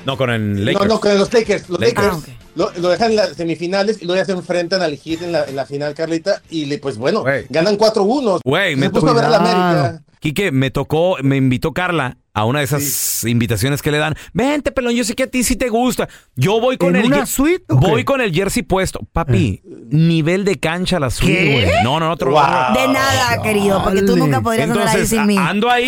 No, 0.06 0.18
con 0.18 0.30
el 0.30 0.66
Lakers. 0.66 0.88
No, 0.88 0.94
no, 0.96 1.00
con 1.02 1.18
los 1.18 1.34
Lakers. 1.34 1.70
Los 1.70 1.80
Lakers. 1.80 2.06
Lakers 2.08 2.14
Ah, 2.14 2.18
ok. 2.18 2.50
lo, 2.56 2.72
lo 2.82 2.90
dejan 2.90 3.12
en 3.12 3.16
las 3.18 3.30
semifinales 3.36 4.02
y 4.02 4.06
luego 4.06 4.20
ya 4.22 4.26
se 4.26 4.32
enfrentan 4.32 4.82
al 4.82 4.98
Heat 4.98 5.22
en 5.22 5.32
la, 5.34 5.44
en 5.46 5.56
la 5.56 5.66
final, 5.66 5.94
Carlita. 5.94 6.42
Y 6.50 6.66
le, 6.66 6.78
pues 6.80 6.98
bueno, 6.98 7.22
Güey. 7.22 7.46
ganan 7.50 7.78
4-1. 7.78 8.40
Güey, 8.44 8.74
Se 8.76 8.80
me 8.80 8.90
puso 8.90 9.10
a 9.10 9.14
ver 9.14 9.26
a 9.26 9.30
la 9.30 9.38
América. 9.38 10.02
Quique, 10.20 10.52
me 10.52 10.70
tocó, 10.70 11.18
me 11.22 11.38
invitó 11.38 11.74
Carla 11.74 12.18
a 12.34 12.46
una 12.46 12.60
de 12.60 12.66
esas 12.66 13.24
invitaciones 13.26 13.82
que 13.82 13.92
le 13.92 13.98
dan. 13.98 14.16
Vente, 14.34 14.72
pelón, 14.72 14.94
yo 14.94 15.04
sé 15.04 15.16
que 15.16 15.24
a 15.24 15.28
ti 15.28 15.44
sí 15.44 15.56
te 15.56 15.70
gusta. 15.70 16.08
Yo 16.36 16.60
voy 16.60 16.78
con 16.78 16.96
¿En 16.96 17.02
el 17.04 17.08
una 17.08 17.26
suite 17.26 17.64
o 17.70 17.80
qué? 17.80 17.88
Voy 17.88 18.04
con 18.04 18.20
el 18.22 18.34
jersey 18.34 18.64
puesto. 18.64 19.00
Papi, 19.14 19.62
nivel 19.90 20.46
de 20.46 20.60
cancha 20.60 21.00
la 21.00 21.10
suite, 21.10 21.52
güey. 21.64 21.84
No, 21.84 22.00
no, 22.00 22.08
no, 22.08 22.12
otro 22.14 22.32
Wow. 22.32 22.42
De 22.74 22.88
nada, 22.88 23.42
querido, 23.42 23.84
porque 23.84 24.02
tú 24.04 24.16
nunca 24.18 24.42
podrías 24.42 24.70
andar 24.70 24.88
ahí 24.88 24.94
Entonces, 24.94 25.10
sin 25.10 25.26
mí. 25.26 25.38
ando 25.38 25.70
ahí, 25.70 25.88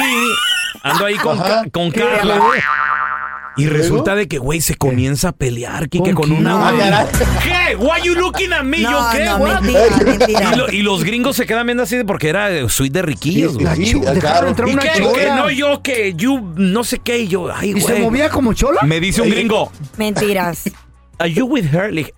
ando 0.84 1.06
ahí 1.06 1.16
con, 1.18 1.40
Ajá. 1.40 1.64
Con. 1.72 1.92
Carla. 1.92 2.40
Y 3.58 3.68
resulta 3.68 4.16
de 4.16 4.28
que, 4.28 4.38
güey, 4.38 4.62
se 4.62 4.76
comienza 4.76 5.30
a 5.30 5.32
pelear, 5.34 5.90
Quique, 5.90 6.14
¿Con 6.14 6.32
una... 6.32 6.70
Ah, 6.70 6.74
caray. 6.78 7.06
¿Qué? 7.44 7.76
Why 7.76 8.02
you 8.04 8.16
looking 8.16 8.54
at 8.54 8.64
me? 8.64 8.80
No, 8.80 8.92
¿Yo 8.92 9.06
qué? 9.12 9.26
no, 9.26 9.40
mentira, 9.40 9.98
mentira. 10.06 10.52
Y, 10.54 10.56
lo- 10.58 10.72
y 10.72 10.82
los 10.82 11.04
gringos 11.04 11.36
se 11.36 11.46
quedan 11.46 11.66
viendo 11.66 11.84
así 11.84 11.98
de- 11.98 12.06
porque 12.06 12.30
era 12.30 12.50
eh, 12.50 12.70
suite 12.70 12.94
de 12.94 13.02
riquillos, 13.02 13.54
güey. 13.56 13.66
La 13.66 13.76
sí, 13.76 13.94
claro. 14.20 14.56
¿Y 14.58 14.72
una 14.74 14.82
qué? 14.82 14.90
Que 15.14 15.28
no, 15.36 15.50
yo 15.52 15.82
que, 15.82 16.14
you, 16.16 16.54
no 16.56 16.84
sé 16.86 17.00
qué, 17.00 17.20
y 17.20 17.28
yo, 17.28 17.54
ay, 17.54 17.74
¿Y 17.76 17.82
se 17.82 17.92
güey. 17.94 18.04
movía 18.04 18.30
como 18.30 18.54
chola? 18.54 18.82
Me 18.84 19.00
dice 19.02 19.22
un 19.22 19.30
gringo, 19.30 19.72
Mentiras. 19.98 20.64
¿Are 21.20 21.32
you 21.32 21.46
with 21.46 21.66
her? 21.74 21.92
Le 21.94 22.02
dije, 22.02 22.14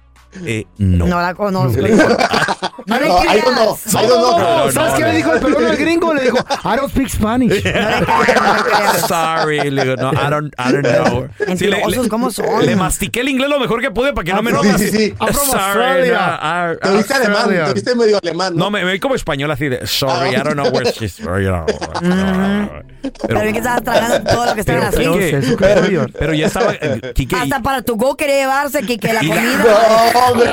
eh, 0.46 0.66
no. 0.78 1.08
No 1.08 1.20
la 1.20 1.34
conozco. 1.34 1.82
No 2.86 3.00
No, 3.00 3.06
I 3.24 3.40
don't 3.42 3.56
know. 3.56 3.78
I 3.86 4.08
don't 4.08 4.08
know. 4.08 4.38
No, 4.40 4.66
no, 4.66 4.72
¿Sabes 4.72 4.92
no, 4.92 4.98
qué 4.98 5.02
no. 5.04 5.08
le 5.10 5.16
dijo 5.16 5.34
el 5.34 5.40
pelón 5.40 5.66
al 5.66 5.78
gringo? 5.78 6.14
Le 6.14 6.22
dijo, 6.24 6.38
I 6.64 6.76
don't 6.78 6.90
speak 6.92 7.10
Spanish. 7.10 7.64
Sorry, 9.08 9.70
le 9.72 9.84
digo, 9.84 9.96
no, 9.98 10.12
I 10.14 10.30
don't, 10.30 10.54
I 10.58 10.72
don't 10.72 10.86
know. 10.88 11.28
Sí, 11.58 11.68
le, 11.68 11.86
le- 11.86 12.10
¿cómo 12.10 12.32
son? 12.32 12.66
le 12.66 12.76
mastiqué 12.76 13.22
el 13.22 13.30
inglés 13.30 13.50
lo 13.50 13.60
mejor 13.60 13.82
que 13.82 13.92
pude 13.92 14.14
para 14.14 14.26
que 14.26 14.34
no 14.34 14.42
me 14.42 14.52
Sí, 14.52 14.58
notas. 14.58 14.82
sí, 14.82 14.90
sí. 14.90 15.14
From 15.18 15.34
Sorry, 15.34 16.10
Australia. 16.12 16.78
no, 16.82 16.90
Te 16.90 16.98
viste 16.98 17.14
alemán, 17.14 17.50
te 17.66 17.74
viste 17.74 17.96
medio 17.96 18.20
alemán, 18.22 18.54
¿no? 18.56 18.66
No, 18.66 18.72
me, 18.72 18.84
me 18.86 18.94
vi 18.94 19.00
como 19.00 19.16
español 19.16 19.52
así 19.52 19.68
de 19.70 19.86
sorry, 19.88 20.30
I 20.32 20.36
don't 20.44 20.54
know 20.54 20.68
where 20.72 20.90
she's 21.00 21.18
you 21.18 21.26
know. 21.26 21.66
Pero 23.28 23.42
bien 23.42 23.52
que 23.54 23.60
estabas 23.60 23.84
tragando 23.84 24.32
todo 24.32 24.46
lo 24.46 24.54
que 24.54 24.60
estaba 24.62 24.78
en 24.80 24.84
la 24.86 24.92
pero. 24.92 25.14
Quique, 25.14 26.38
ya 26.38 26.46
estaba 26.48 26.74
eh, 26.74 27.12
Quique, 27.14 27.36
y- 27.36 27.40
Hasta 27.40 27.62
para 27.62 27.82
tu 27.82 27.96
go 27.98 28.16
quería 28.16 28.36
llevarse, 28.42 28.82
Kike, 28.84 29.14
la 29.14 29.20
comida. 29.20 30.12
No, 30.14 30.20
hombre. 30.32 30.52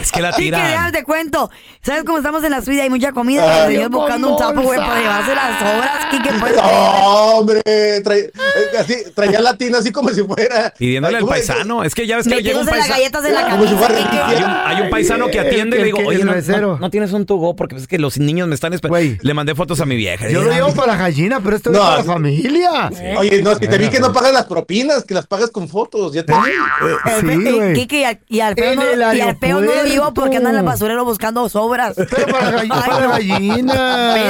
Es 0.00 0.12
que 0.12 0.22
la 0.22 0.32
Kike, 0.32 0.56
te 0.92 1.04
cuento. 1.04 1.50
¿Sabes 1.82 2.04
cómo 2.04 2.18
estamos 2.18 2.42
en 2.44 2.50
la 2.50 2.60
suite? 2.62 2.82
Hay 2.82 2.90
mucha 2.90 3.12
comida. 3.12 3.42
Ay, 3.44 3.58
Los 3.58 3.66
señores 3.68 3.90
buscando 3.90 4.30
un 4.30 4.36
tapo, 4.38 4.62
güey, 4.62 4.78
para 4.78 5.00
llevarse 5.00 5.34
las 5.34 5.58
sobras. 5.58 6.06
Kike, 6.10 6.30
pues. 6.40 6.56
No, 6.56 6.62
hombre, 7.38 7.62
trae- 8.02 8.26
eh, 8.26 8.78
así, 8.78 8.94
traía 9.14 9.40
latina 9.40 9.78
así 9.78 9.90
como 9.92 10.08
si 10.10 10.22
fuera. 10.22 10.72
Pidiéndole 10.78 11.18
al 11.18 11.26
paisano. 11.26 11.82
Es 11.84 11.94
que 11.94 12.06
ya 12.06 12.16
ves 12.16 12.26
que 12.28 12.42
llega 12.42 12.60
un 12.60 12.66
las 12.66 12.88
galletas 12.88 13.24
en 13.24 13.34
la 13.34 13.48
Como 13.50 13.66
si 13.66 13.74
fuera 13.74 13.94
camisa. 13.94 14.26
Hay 14.28 14.36
un, 14.36 14.50
hay 14.50 14.80
un 14.82 14.90
paisano 14.90 15.28
que 15.28 15.40
atiende 15.40 15.76
y 15.76 15.80
le 15.80 15.84
digo, 15.86 15.98
El 16.00 16.06
oye, 16.06 16.20
el 16.20 16.26
no, 16.26 16.32
mesero. 16.32 16.72
no- 16.74 16.78
no 16.78 16.90
tienes 16.90 17.12
un 17.12 17.26
tubo 17.26 17.54
porque 17.56 17.76
es 17.76 17.86
que 17.86 17.98
los 17.98 18.18
niños 18.18 18.48
me 18.48 18.54
están 18.54 18.72
esperando. 18.72 19.18
Le 19.22 19.34
mandé 19.34 19.54
fotos 19.54 19.80
a 19.80 19.86
mi 19.86 19.96
vieja. 19.96 20.28
Yo 20.28 20.42
lo 20.42 20.50
llevo 20.52 20.72
para 20.74 20.92
la 20.92 20.98
gallina, 20.98 21.40
pero 21.42 21.56
esto 21.56 21.70
No, 21.70 21.78
es 21.78 21.84
para 21.84 21.96
la 21.96 22.02
sí. 22.02 22.08
familia. 22.08 22.90
Oye, 23.18 23.42
no, 23.42 23.52
es 23.52 23.58
que 23.58 23.68
te 23.68 23.78
vi 23.78 23.88
que 23.88 24.00
no 24.00 24.12
pagas 24.12 24.32
las 24.32 24.46
propinas, 24.46 25.04
que 25.04 25.14
las 25.14 25.26
pagas 25.26 25.50
con 25.50 25.68
fotos. 25.68 26.12
Ya 26.12 26.24
te 26.24 26.32
vi. 26.32 26.38
El 27.10 27.20
Sí, 27.20 27.48
eh, 27.48 27.52
güey. 27.52 27.74
Kike 27.74 28.20
y 28.28 28.40
al, 28.40 28.54
En 28.58 28.76
no, 28.76 28.82
el 28.82 28.98
lo 29.00 29.84
llevo 29.84 30.14
porque 30.14 30.36
anda 30.38 30.50
en 30.50 30.56
el 30.56 30.64
basurero 30.78 31.04
buscando 31.04 31.48
sobras. 31.48 31.94
Pero 31.96 32.26
para 32.26 32.50
la, 32.50 32.62
gall- 32.64 32.70
Ay, 32.72 32.90
para 32.90 33.00
no. 33.06 33.10
gallina. 33.10 33.74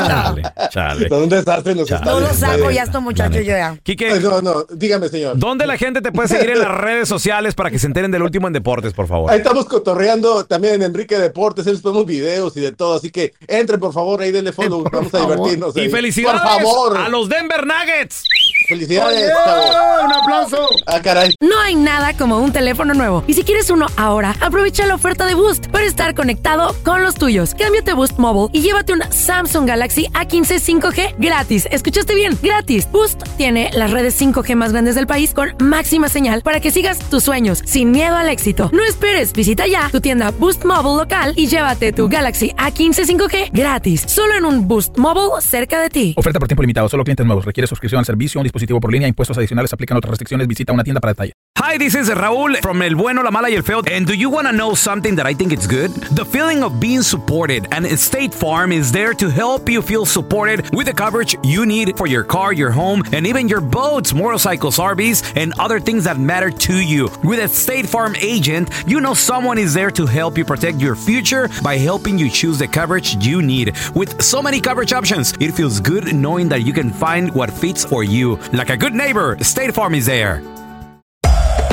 Chale, 0.07 0.43
chale. 0.71 1.09
Son 1.09 1.23
un 1.23 1.29
desastre 1.29 1.75
nos 1.75 1.91
está 1.91 2.05
No 2.05 2.21
lo 2.21 2.33
saco 2.35 2.71
ya 2.71 2.83
estos 2.85 3.03
muchachos 3.03 3.37
yo 3.45 3.53
ya. 3.53 3.77
Quique, 3.83 4.11
Ay, 4.13 4.21
No, 4.21 4.41
no, 4.43 4.65
dígame, 4.71 5.09
señor. 5.09 5.39
¿dónde 5.39 5.67
la 5.67 5.77
gente 5.77 6.01
te 6.01 6.13
puede 6.13 6.29
seguir 6.29 6.51
en 6.51 6.59
las 6.61 6.71
redes 6.71 7.09
sociales 7.09 7.55
para 7.55 7.71
que 7.71 7.79
se 7.79 7.87
enteren 7.87 8.11
del 8.11 8.23
último 8.23 8.47
en 8.47 8.53
deportes, 8.53 8.93
por 8.93 9.07
favor? 9.07 9.31
Ahí 9.31 9.39
estamos 9.39 9.67
cotorreando 9.67 10.45
también 10.45 10.75
en 10.75 10.83
Enrique 10.83 11.19
Deportes, 11.19 11.67
ahí 11.67 11.73
les 11.73 11.83
ponemos 11.83 12.07
videos 12.07 12.57
y 12.57 12.61
de 12.61 12.73
todo, 12.73 12.97
así 12.97 13.11
que 13.11 13.35
entren 13.47 13.81
por 13.81 13.93
favor, 13.93 14.21
ahí 14.21 14.31
denle 14.33 14.53
follow, 14.53 14.83
por 14.83 14.93
vamos 14.93 15.15
a 15.15 15.19
favor. 15.19 15.35
divertirnos. 15.37 15.77
Y 15.77 15.81
ahí. 15.81 15.89
felicidades 15.91 16.41
Por 16.41 16.51
favor, 16.51 16.97
a 16.99 17.09
los 17.09 17.29
Denver 17.29 17.67
Nuggets. 17.67 18.23
felicidades, 18.69 19.33
¡Oh, 19.47 20.05
un 20.05 20.13
aplauso. 20.13 20.69
Ah, 20.87 21.01
caray. 21.03 21.35
No 21.41 21.59
hay 21.61 21.75
nada 21.75 22.15
como 22.17 22.39
un 22.39 22.53
teléfono 22.53 22.95
nuevo. 22.95 23.25
Y 23.27 23.35
si 23.35 23.43
quieres 23.43 23.71
uno 23.71 23.87
ahora, 23.97 24.37
aprovecha 24.41 24.87
la 24.87 24.95
oferta 24.95 25.27
de 25.27 25.35
Boost 25.35 25.69
para 25.69 25.85
estar 25.85 26.15
conectado 26.39 26.75
con 26.85 27.03
los 27.03 27.15
tuyos. 27.15 27.55
Cámbiate 27.55 27.91
a 27.91 27.95
Boost 27.95 28.19
Mobile 28.19 28.49
y 28.53 28.63
llévate 28.63 28.93
un 28.93 29.01
Samsung 29.11 29.67
Galaxy 29.67 30.07
A15 30.13 30.81
5G 30.81 31.15
gratis. 31.19 31.69
¿Escuchaste 31.71 32.15
bien? 32.15 32.39
Gratis. 32.43 32.89
Boost 32.91 33.23
tiene 33.37 33.71
las 33.75 33.91
redes 33.91 34.21
5G 34.21 34.55
más 34.55 34.73
grandes 34.73 34.95
del 34.95 35.07
país 35.07 35.35
con 35.35 35.55
máxima 35.61 36.09
señal 36.09 36.43
para 36.43 36.61
que 36.61 36.71
sigas 36.71 36.99
tus 37.11 37.25
sueños 37.25 37.63
sin 37.65 37.91
miedo 37.91 38.17
al 38.17 38.29
éxito. 38.29 38.71
No 38.73 38.85
esperes, 38.85 39.33
visita 39.33 39.67
ya 39.67 39.89
tu 39.91 40.01
tienda 40.01 40.31
Boost 40.31 40.65
Mobile 40.65 40.97
local 40.97 41.33
y 41.37 41.47
llévate 41.47 41.93
tu 41.93 42.09
Galaxy 42.09 42.51
A15 42.57 43.05
5G 43.07 43.51
gratis. 43.53 44.05
Solo 44.07 44.35
en 44.35 44.45
un 44.45 44.69
Boost 44.69 44.97
Mobile 44.99 45.41
cerca 45.41 45.81
de 45.81 45.91
ti. 45.91 46.15
Oferta 46.17 46.39
por 46.39 46.49
tiempo 46.49 46.63
limitado. 46.63 46.89
Solo 46.89 47.05
clientes 47.05 47.27
nuevos. 47.27 47.45
Requiere 47.45 47.67
suscripción 47.67 47.99
al 47.99 48.05
servicio. 48.05 48.41
Un 48.41 48.45
dispositivo 48.45 48.81
por 48.81 48.93
línea. 48.93 49.09
Impuestos 49.09 49.37
adicionales. 49.37 49.73
Aplican 49.73 49.97
otras 49.97 50.11
restricciones. 50.11 50.47
Visita 50.47 50.73
una 50.73 50.85
tienda 50.85 51.01
para 51.01 51.13
detalle. 51.13 51.33
Hi, 51.61 51.77
this 51.77 51.97
is 51.97 52.09
Raúl 52.09 52.57
from 52.63 52.81
El 52.83 52.95
Bueno, 52.95 53.25
La 53.25 53.33
Mala 53.33 53.51
y 53.51 53.55
El 53.55 53.65
Feo. 53.65 53.83
And 53.93 54.07
do 54.07 54.15
you 54.15 54.31
want 54.31 54.47
to 54.47 54.53
know 54.53 54.77
something 54.77 55.17
that 55.17 55.27
I 55.29 55.35
think 55.35 55.53
it's 55.53 55.67
good? 55.67 55.91
The 56.15 56.25
feeling 56.29 56.63
of 56.63 56.79
being 56.79 57.03
supported. 57.03 57.69
And 57.73 57.87
State 57.99 58.35
Farm 58.35 58.73
is 58.73 58.93
there 58.93 59.15
to 59.15 59.31
help 59.31 59.69
you 59.69 59.83
feel 59.83 60.05
supported 60.05 60.75
with 60.75 60.87
the 60.87 60.93
coverage 60.93 61.37
you 61.43 61.67
need 61.67 61.97
for 61.97 62.07
your 62.07 62.25
car, 62.25 62.53
your 62.53 62.71
home, 62.71 63.03
and 63.13 63.27
even 63.27 63.49
your 63.49 63.61
boats, 63.61 64.13
motorcycles, 64.13 64.79
RVs, 64.79 65.37
and 65.37 65.53
other 65.59 65.81
things 65.81 66.05
that 66.05 66.19
matter 66.19 66.51
to 66.51 66.77
you. 66.77 67.09
With 67.25 67.41
a 67.41 67.49
State 67.49 67.87
Farm 67.87 68.15
agent, 68.17 68.71
you 68.87 69.01
know 69.01 69.15
someone 69.15 69.59
is 69.59 69.75
there 69.75 69.91
to 69.93 70.07
help 70.07 70.37
you 70.37 70.45
protect 70.45 70.79
your 70.79 70.97
future 70.97 71.49
by 71.63 71.77
helping 71.77 72.19
you 72.19 72.29
choose 72.31 72.59
the 72.59 72.69
coverage 72.69 73.17
you 73.25 73.43
need. 73.43 73.75
With 73.95 74.23
so 74.23 74.43
many 74.43 74.61
coverage 74.61 74.93
options, 74.93 75.33
it 75.41 75.53
feels 75.53 75.81
good 75.81 76.15
knowing 76.15 76.49
that 76.51 76.63
you 76.63 76.73
can 76.73 76.91
find 76.91 77.35
what 77.35 77.51
fits 77.51 77.85
for 77.85 78.05
you. 78.05 78.37
Like 78.53 78.71
a 78.71 78.77
good 78.77 78.95
neighbor, 78.95 79.37
State 79.43 79.75
Farm 79.75 79.95
is 79.95 80.07
there. 80.07 80.43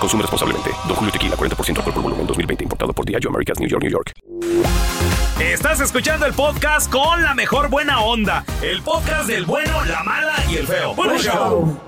Consume 0.00 0.22
responsablemente. 0.22 0.70
Don 0.86 0.96
Julio 0.96 1.12
Tequila, 1.12 1.36
40% 1.36 1.76
alcohol 1.78 1.92
por 1.94 2.02
volumen, 2.02 2.26
2020. 2.26 2.64
Importado 2.64 2.92
por 2.92 3.04
Diageo 3.04 3.30
Americas, 3.30 3.58
New 3.58 3.68
York, 3.68 3.82
New 3.82 3.92
York. 3.92 4.12
Estás 5.40 5.80
escuchando 5.80 6.26
el 6.26 6.34
podcast 6.34 6.90
con 6.90 7.22
la 7.22 7.34
mejor 7.34 7.68
buena 7.68 8.00
onda. 8.00 8.44
El 8.62 8.82
podcast 8.82 9.28
del 9.28 9.44
bueno, 9.44 9.84
la 9.84 10.02
mala 10.02 10.34
y 10.50 10.56
el 10.56 10.66
feo. 10.66 10.94
Bueno, 10.94 11.18
show. 11.18 11.78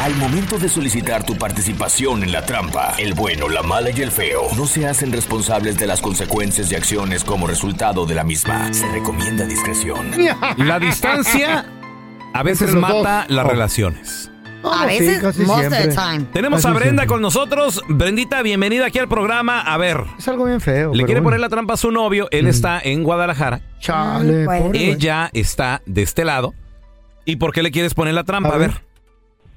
Al 0.00 0.14
momento 0.14 0.58
de 0.58 0.68
solicitar 0.68 1.24
tu 1.26 1.36
participación 1.36 2.22
en 2.22 2.30
la 2.30 2.46
trampa, 2.46 2.94
el 2.98 3.14
bueno, 3.14 3.48
la 3.48 3.62
mala 3.62 3.90
y 3.90 4.00
el 4.00 4.12
feo 4.12 4.42
no 4.56 4.64
se 4.66 4.86
hacen 4.86 5.12
responsables 5.12 5.76
de 5.76 5.88
las 5.88 6.00
consecuencias 6.00 6.70
y 6.70 6.76
acciones 6.76 7.24
como 7.24 7.48
resultado 7.48 8.06
de 8.06 8.14
la 8.14 8.22
misma. 8.22 8.72
Se 8.72 8.86
recomienda 8.88 9.44
discreción. 9.44 10.12
La 10.56 10.78
distancia 10.78 11.66
a 12.32 12.42
veces 12.44 12.74
mata 12.76 13.24
dos. 13.26 13.30
las 13.30 13.44
Oh. 13.44 13.48
relaciones. 13.48 14.30
A 14.72 14.88
sí, 14.88 14.98
veces, 14.98 15.18
casi 15.20 15.42
most 15.42 15.64
of 15.66 15.72
the 15.72 15.88
time. 15.88 16.26
Tenemos 16.32 16.62
Casi 16.62 16.68
a 16.68 16.70
Brenda 16.78 16.88
siempre. 17.02 17.06
con 17.06 17.22
nosotros. 17.22 17.82
Brendita, 17.88 18.42
bienvenida 18.42 18.86
aquí 18.86 18.98
al 18.98 19.08
programa. 19.08 19.60
A 19.60 19.76
ver, 19.78 20.02
Es 20.18 20.26
algo 20.28 20.44
bien 20.44 20.60
feo. 20.60 20.92
le 20.94 21.04
quiere 21.04 21.20
bueno. 21.20 21.24
poner 21.26 21.40
la 21.40 21.48
trampa 21.48 21.74
a 21.74 21.76
su 21.76 21.90
novio. 21.90 22.28
Él 22.30 22.46
está 22.46 22.80
en 22.82 23.02
Guadalajara. 23.04 23.60
Chale, 23.80 24.42
Mm, 24.42 24.44
pues. 24.44 24.62
pobre. 24.62 24.90
Ella 24.90 25.30
está 25.32 25.82
de 25.86 26.02
este 26.02 26.24
lado. 26.24 26.54
¿Y 27.24 27.36
por 27.36 27.52
qué 27.52 27.62
le 27.62 27.70
quieres 27.70 27.94
poner 27.94 28.14
la 28.14 28.24
trampa? 28.24 28.50
A 28.50 28.54
A 28.54 28.58
ver. 28.58 28.88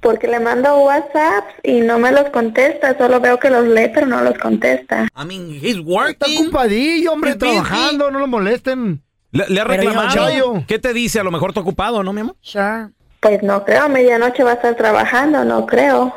Porque 0.01 0.27
le 0.27 0.39
mando 0.39 0.75
WhatsApp 0.79 1.45
y 1.63 1.81
no 1.81 1.99
me 1.99 2.11
los 2.11 2.29
contesta, 2.31 2.97
solo 2.97 3.19
veo 3.19 3.37
que 3.39 3.51
los 3.51 3.67
lee 3.67 3.91
pero 3.93 4.07
no 4.07 4.21
los 4.23 4.35
contesta. 4.39 5.03
I 5.15 5.25
mean, 5.25 5.51
he's 5.51 5.75
Está 5.77 5.81
working. 5.85 6.41
ocupadillo, 6.47 7.13
hombre, 7.13 7.31
He's 7.31 7.37
busy. 7.39 7.51
trabajando, 7.51 8.09
no 8.09 8.17
lo 8.17 8.27
molesten. 8.27 9.03
Le, 9.31 9.45
le 9.47 9.61
ha 9.61 9.63
reclamado. 9.63 10.63
¿Qué 10.67 10.79
te 10.79 10.91
dice? 10.93 11.19
A 11.19 11.23
lo 11.23 11.29
mejor 11.31 11.51
está 11.51 11.61
ocupado, 11.61 12.03
¿no, 12.03 12.11
mi 12.13 12.21
amor? 12.21 12.35
Sure. 12.41 12.89
Pues 13.21 13.41
no 13.43 13.63
creo, 13.63 13.83
a 13.83 13.87
medianoche 13.87 14.43
va 14.43 14.51
a 14.51 14.53
estar 14.55 14.75
trabajando, 14.75 15.45
no 15.45 15.65
creo. 15.65 16.13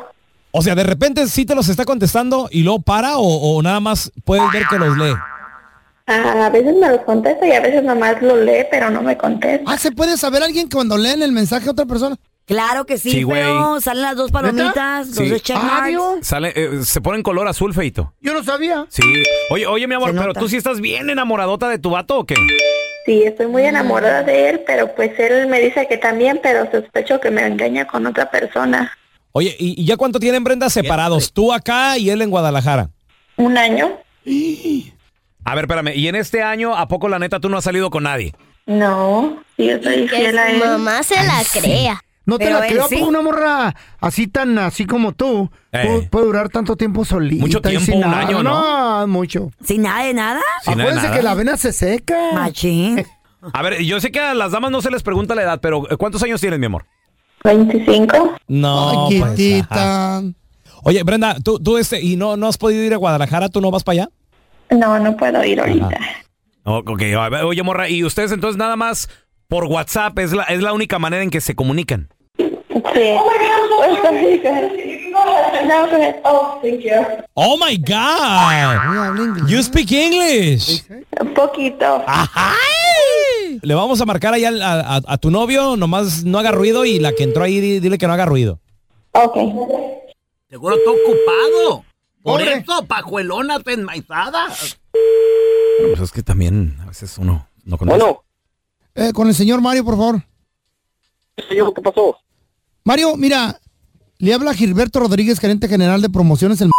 O 0.51 0.61
sea, 0.61 0.73
de 0.75 0.83
repente 0.83 1.27
sí 1.27 1.45
te 1.45 1.53
los 1.55 1.69
está 1.69 1.85
contestando 1.85 2.47
y 2.51 2.63
luego 2.63 2.81
para 2.81 3.17
o, 3.17 3.23
o 3.57 3.61
nada 3.61 3.79
más 3.79 4.11
puedes 4.23 4.49
ver 4.51 4.63
que 4.69 4.77
los 4.79 4.97
lee. 4.97 5.13
A 6.07 6.49
veces 6.49 6.75
me 6.75 6.89
los 6.89 7.01
contesta 7.01 7.47
y 7.47 7.51
a 7.51 7.61
veces 7.61 7.83
nomás 7.83 8.21
lo 8.21 8.37
lee 8.37 8.65
pero 8.69 8.89
no 8.91 9.01
me 9.01 9.17
contesta. 9.17 9.63
Ah, 9.71 9.77
¿se 9.77 9.91
puede 9.91 10.17
saber 10.17 10.43
alguien 10.43 10.69
cuando 10.69 10.97
leen 10.97 11.21
el 11.23 11.31
mensaje 11.31 11.67
a 11.67 11.71
otra 11.71 11.85
persona? 11.85 12.15
Claro 12.45 12.85
que 12.85 12.99
sí, 12.99 13.09
Sí, 13.09 13.23
güey. 13.23 13.41
pero 13.41 13.81
salen 13.81 14.03
las 14.03 14.15
dos 14.15 14.31
palomitas, 14.31 15.07
los 15.07 15.15
Sí. 15.17 15.29
dos 15.29 15.41
check 15.41 15.57
Ah, 15.59 15.81
marks. 15.89 16.27
Sale, 16.27 16.53
eh, 16.55 16.83
se 16.83 17.01
pone 17.01 17.17
en 17.17 17.23
color 17.23 17.47
azul, 17.47 17.73
feito. 17.73 18.13
Yo 18.21 18.33
no 18.33 18.43
sabía. 18.43 18.85
Sí. 18.89 19.01
Oye, 19.49 19.65
oye, 19.65 19.87
mi 19.87 19.95
amor, 19.95 20.09
Se 20.09 20.13
pero 20.15 20.27
nota. 20.27 20.39
tú 20.39 20.47
sí 20.47 20.57
estás 20.57 20.79
bien 20.79 21.09
enamoradota 21.09 21.67
de 21.69 21.79
tu 21.79 21.89
vato 21.89 22.19
o 22.19 22.25
qué? 22.25 22.35
Sí, 23.05 23.23
estoy 23.23 23.47
muy 23.47 23.63
enamorada 23.63 24.23
de 24.23 24.49
él, 24.49 24.61
pero 24.65 24.95
pues 24.95 25.11
él 25.19 25.47
me 25.47 25.59
dice 25.59 25.87
que 25.87 25.97
también, 25.97 26.39
pero 26.41 26.69
sospecho 26.71 27.19
que 27.19 27.29
me 27.29 27.45
engaña 27.45 27.85
con 27.85 28.05
otra 28.07 28.31
persona. 28.31 28.91
Oye, 29.31 29.55
¿y, 29.59 29.79
y 29.81 29.85
ya 29.85 29.95
cuánto 29.95 30.19
tienen 30.19 30.43
Brenda 30.43 30.69
separados? 30.69 31.31
Tú 31.31 31.53
acá 31.53 31.97
y 31.97 32.09
él 32.09 32.21
en 32.21 32.29
Guadalajara. 32.31 32.89
¿Un 33.35 33.57
año? 33.57 33.99
A 35.43 35.53
ver, 35.53 35.65
espérame. 35.65 35.93
¿Y 35.95 36.07
en 36.07 36.15
este 36.15 36.41
año, 36.41 36.75
a 36.75 36.87
poco 36.87 37.07
la 37.07 37.19
neta 37.19 37.39
tú 37.39 37.49
no 37.49 37.57
has 37.57 37.63
salido 37.63 37.89
con 37.91 38.03
nadie? 38.03 38.33
No, 38.65 39.43
sí, 39.55 39.67
yo 39.67 39.81
soy 39.83 40.07
fiel 40.07 40.37
a 40.39 40.49
él. 40.49 40.63
se 41.03 41.15
la 41.15 41.43
crea. 41.53 42.01
No 42.25 42.37
te 42.39 42.45
Pero 42.45 42.59
la 42.59 42.65
él 42.67 42.71
creo 42.73 42.87
sí. 42.87 42.95
porque 42.95 43.09
una 43.09 43.21
morra 43.21 43.75
así 43.99 44.27
tan 44.27 44.57
así 44.57 44.85
como 44.85 45.11
tú 45.13 45.49
Eh. 45.71 45.83
puede, 45.85 46.01
puede 46.09 46.25
durar 46.25 46.49
tanto 46.49 46.75
tiempo 46.75 47.05
solita. 47.05 47.41
Mucho 47.43 47.59
y 47.59 47.61
tiempo, 47.61 47.85
sin 47.85 47.95
un 47.95 48.01
nada. 48.01 48.19
año, 48.19 48.41
No, 48.43 49.07
mucho. 49.07 49.51
Sin 49.63 49.83
nada 49.83 50.03
de 50.05 50.13
nada. 50.13 50.41
Sin 50.63 50.71
nada 50.71 50.75
de 50.75 50.81
Acuérdense 50.83 51.07
nada. 51.07 51.17
que 51.17 51.23
la 51.23 51.31
avena 51.31 51.57
se 51.57 51.71
seca. 51.73 52.15
Machín. 52.33 53.05
A 53.53 53.61
ver, 53.61 53.79
yo 53.83 53.99
sé 53.99 54.11
que 54.11 54.19
a 54.19 54.33
las 54.33 54.51
damas 54.51 54.71
no 54.71 54.81
se 54.81 54.89
les 54.89 55.03
pregunta 55.03 55.35
la 55.35 55.43
edad, 55.43 55.59
pero 55.61 55.83
eh, 55.91 55.97
¿cuántos 55.97 56.23
años 56.23 56.41
tienes, 56.41 56.57
mi 56.59 56.65
amor? 56.65 56.85
25. 57.43 58.35
No. 58.47 59.07
Ay, 59.09 59.19
pues, 59.19 59.35
quietita. 59.35 60.23
Oye, 60.83 61.03
Brenda, 61.03 61.35
tú, 61.43 61.59
tú 61.59 61.77
este, 61.77 62.01
y 62.01 62.15
no, 62.15 62.37
no 62.37 62.47
has 62.47 62.57
podido 62.57 62.83
ir 62.83 62.93
a 62.93 62.97
Guadalajara, 62.97 63.49
¿tú 63.49 63.61
no 63.61 63.71
vas 63.71 63.83
para 63.83 64.01
allá? 64.03 64.09
No, 64.71 64.97
no 64.99 65.15
puedo 65.15 65.43
ir 65.43 65.59
ahorita. 65.59 65.99
Oh, 66.63 66.77
ok, 66.79 67.01
a 67.19 67.29
ver, 67.29 67.43
oye, 67.43 67.61
morra, 67.61 67.87
¿y 67.89 68.03
ustedes 68.03 68.31
entonces 68.31 68.57
nada 68.57 68.75
más 68.75 69.09
por 69.47 69.65
WhatsApp 69.65 70.17
es 70.19 70.31
la, 70.33 70.43
es 70.43 70.61
la 70.63 70.73
única 70.73 70.97
manera 70.97 71.21
en 71.23 71.29
que 71.29 71.41
se 71.41 71.53
comunican? 71.55 72.09
Sí. 72.93 73.15
No. 75.65 75.87
Oh, 76.25 76.59
thank 76.61 76.81
you. 76.83 76.91
Oh 77.35 77.57
my 77.57 77.77
God. 77.77 79.49
You 79.49 79.63
speak 79.63 79.91
English. 79.91 80.83
Un 81.21 81.33
poquito. 81.33 82.03
Le 83.61 83.73
vamos 83.73 84.01
a 84.01 84.05
marcar 84.05 84.33
ahí 84.33 84.43
al- 84.45 84.61
a, 84.61 84.97
a- 84.97 85.01
a 85.07 85.17
tu 85.17 85.31
novio, 85.31 85.77
nomás 85.77 86.23
no 86.25 86.37
haga 86.37 86.51
ruido 86.51 86.83
y 86.85 86.99
la 86.99 87.13
que 87.13 87.23
entró 87.23 87.43
ahí 87.45 87.59
di- 87.61 87.79
dile 87.79 87.97
que 87.97 88.07
no 88.07 88.13
haga 88.13 88.25
ruido. 88.25 88.59
Ok. 89.13 89.35
Seguro 90.49 90.75
está 90.75 90.91
ocupado. 90.91 91.85
Por 92.21 92.41
eso, 92.41 92.85
pajuelonas 92.87 93.61
enmaizadas. 93.65 94.79
Pues 94.91 95.99
es 96.01 96.11
que 96.11 96.23
también 96.23 96.77
a 96.81 96.87
veces 96.87 97.17
uno 97.17 97.47
no 97.63 97.77
conoce. 97.77 97.97
Eh, 98.95 99.13
con 99.13 99.27
el 99.27 99.35
señor 99.35 99.61
Mario, 99.61 99.85
por 99.85 99.95
favor. 99.95 100.21
¿Qué 101.37 101.81
pasó? 101.81 102.17
Mario, 102.87 103.17
mira, 103.17 103.59
le 104.19 104.31
habla 104.31 104.53
Gilberto 104.53 104.99
Rodríguez, 104.99 105.39
gerente 105.39 105.67
general 105.67 106.03
de 106.03 106.09
promociones 106.09 106.59
del 106.59 106.69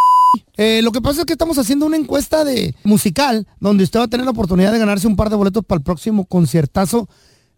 eh, 0.57 0.81
lo 0.83 0.93
que 0.93 1.01
pasa 1.03 1.21
es 1.21 1.27
que 1.27 1.33
estamos 1.33 1.59
haciendo 1.59 1.85
una 1.85 1.97
encuesta 1.97 2.45
de 2.45 2.75
musical 2.85 3.47
donde 3.59 3.85
usted 3.85 3.99
va 3.99 4.05
a 4.05 4.09
tener 4.09 4.25
la 4.25 4.31
oportunidad 4.31 4.71
de 4.71 4.79
ganarse 4.79 5.07
un 5.07 5.17
par 5.17 5.31
de 5.31 5.37
boletos 5.37 5.65
para 5.65 5.79
el 5.79 5.83
próximo 5.85 6.25
conciertazo 6.25 7.09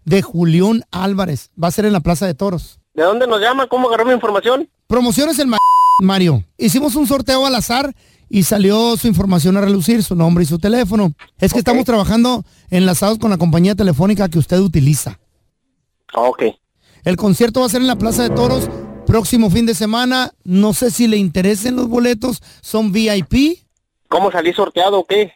de 0.05 0.23
Julián 0.23 0.83
Álvarez. 0.91 1.51
Va 1.63 1.69
a 1.69 1.73
ser 1.73 1.85
en 1.85 1.93
la 1.93 2.01
Plaza 2.01 2.27
de 2.27 2.35
Toros. 2.35 2.81
¿De 2.95 3.03
dónde 3.03 3.27
nos 3.27 3.41
llama? 3.41 3.67
¿Cómo 3.69 3.89
agarró 3.89 4.07
mi 4.07 4.13
información? 4.13 4.69
Promociones 4.87 5.39
el 5.39 5.55
Mario. 6.01 6.43
Hicimos 6.57 6.97
un 6.97 7.07
sorteo 7.07 7.45
al 7.45 7.55
azar 7.55 7.95
y 8.31 8.45
salió 8.45 8.97
su 8.97 9.09
información 9.09 9.59
a 9.59 9.61
relucir, 9.61 10.03
su 10.03 10.15
nombre 10.15 10.45
y 10.45 10.47
su 10.47 10.59
teléfono. 10.59 11.13
Es 11.39 11.53
que 11.53 11.59
estamos 11.59 11.85
trabajando 11.85 12.45
enlazados 12.71 13.19
con 13.19 13.31
la 13.31 13.37
compañía 13.37 13.75
telefónica 13.75 14.29
que 14.29 14.39
usted 14.39 14.59
utiliza. 14.59 15.19
Ok. 16.15 16.45
El 17.05 17.17
concierto 17.17 17.61
va 17.61 17.67
a 17.67 17.71
ser 17.71 17.81
en 17.81 17.87
la 17.87 17.97
Plaza 17.97 18.23
de 18.23 18.31
Toros 18.31 18.69
próximo 19.09 19.49
fin 19.51 19.65
de 19.65 19.75
semana. 19.75 20.33
No 20.45 20.75
sé 20.75 20.91
si 20.91 21.09
le 21.09 21.17
interesen 21.17 21.77
los 21.77 21.89
boletos. 21.89 22.43
Son 22.61 22.93
VIP. 22.93 23.59
¿Cómo 24.09 24.31
salí 24.31 24.53
sorteado 24.53 25.01
o 25.01 25.07
qué? 25.07 25.33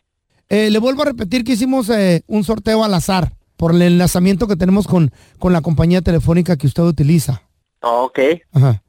Eh, 0.51 0.71
le 0.71 0.79
vuelvo 0.79 1.03
a 1.03 1.07
repetir 1.07 1.43
que 1.43 1.53
hicimos 1.53 1.89
eh, 1.89 2.23
un 2.27 2.45
sorteo 2.45 2.85
al 2.85 2.93
azar 2.93 3.33
por 3.57 3.75
el 3.75 3.81
enlazamiento 3.81 4.47
que 4.47 4.57
tenemos 4.57 4.87
con, 4.87 5.11
con 5.39 5.55
la 5.55 5.63
compañía 5.63 6.03
telefónica 6.03 6.57
que 6.57 6.67
usted 6.67 6.83
utiliza. 6.83 7.43
Ok. 7.81 8.19
Ajá. 8.53 8.83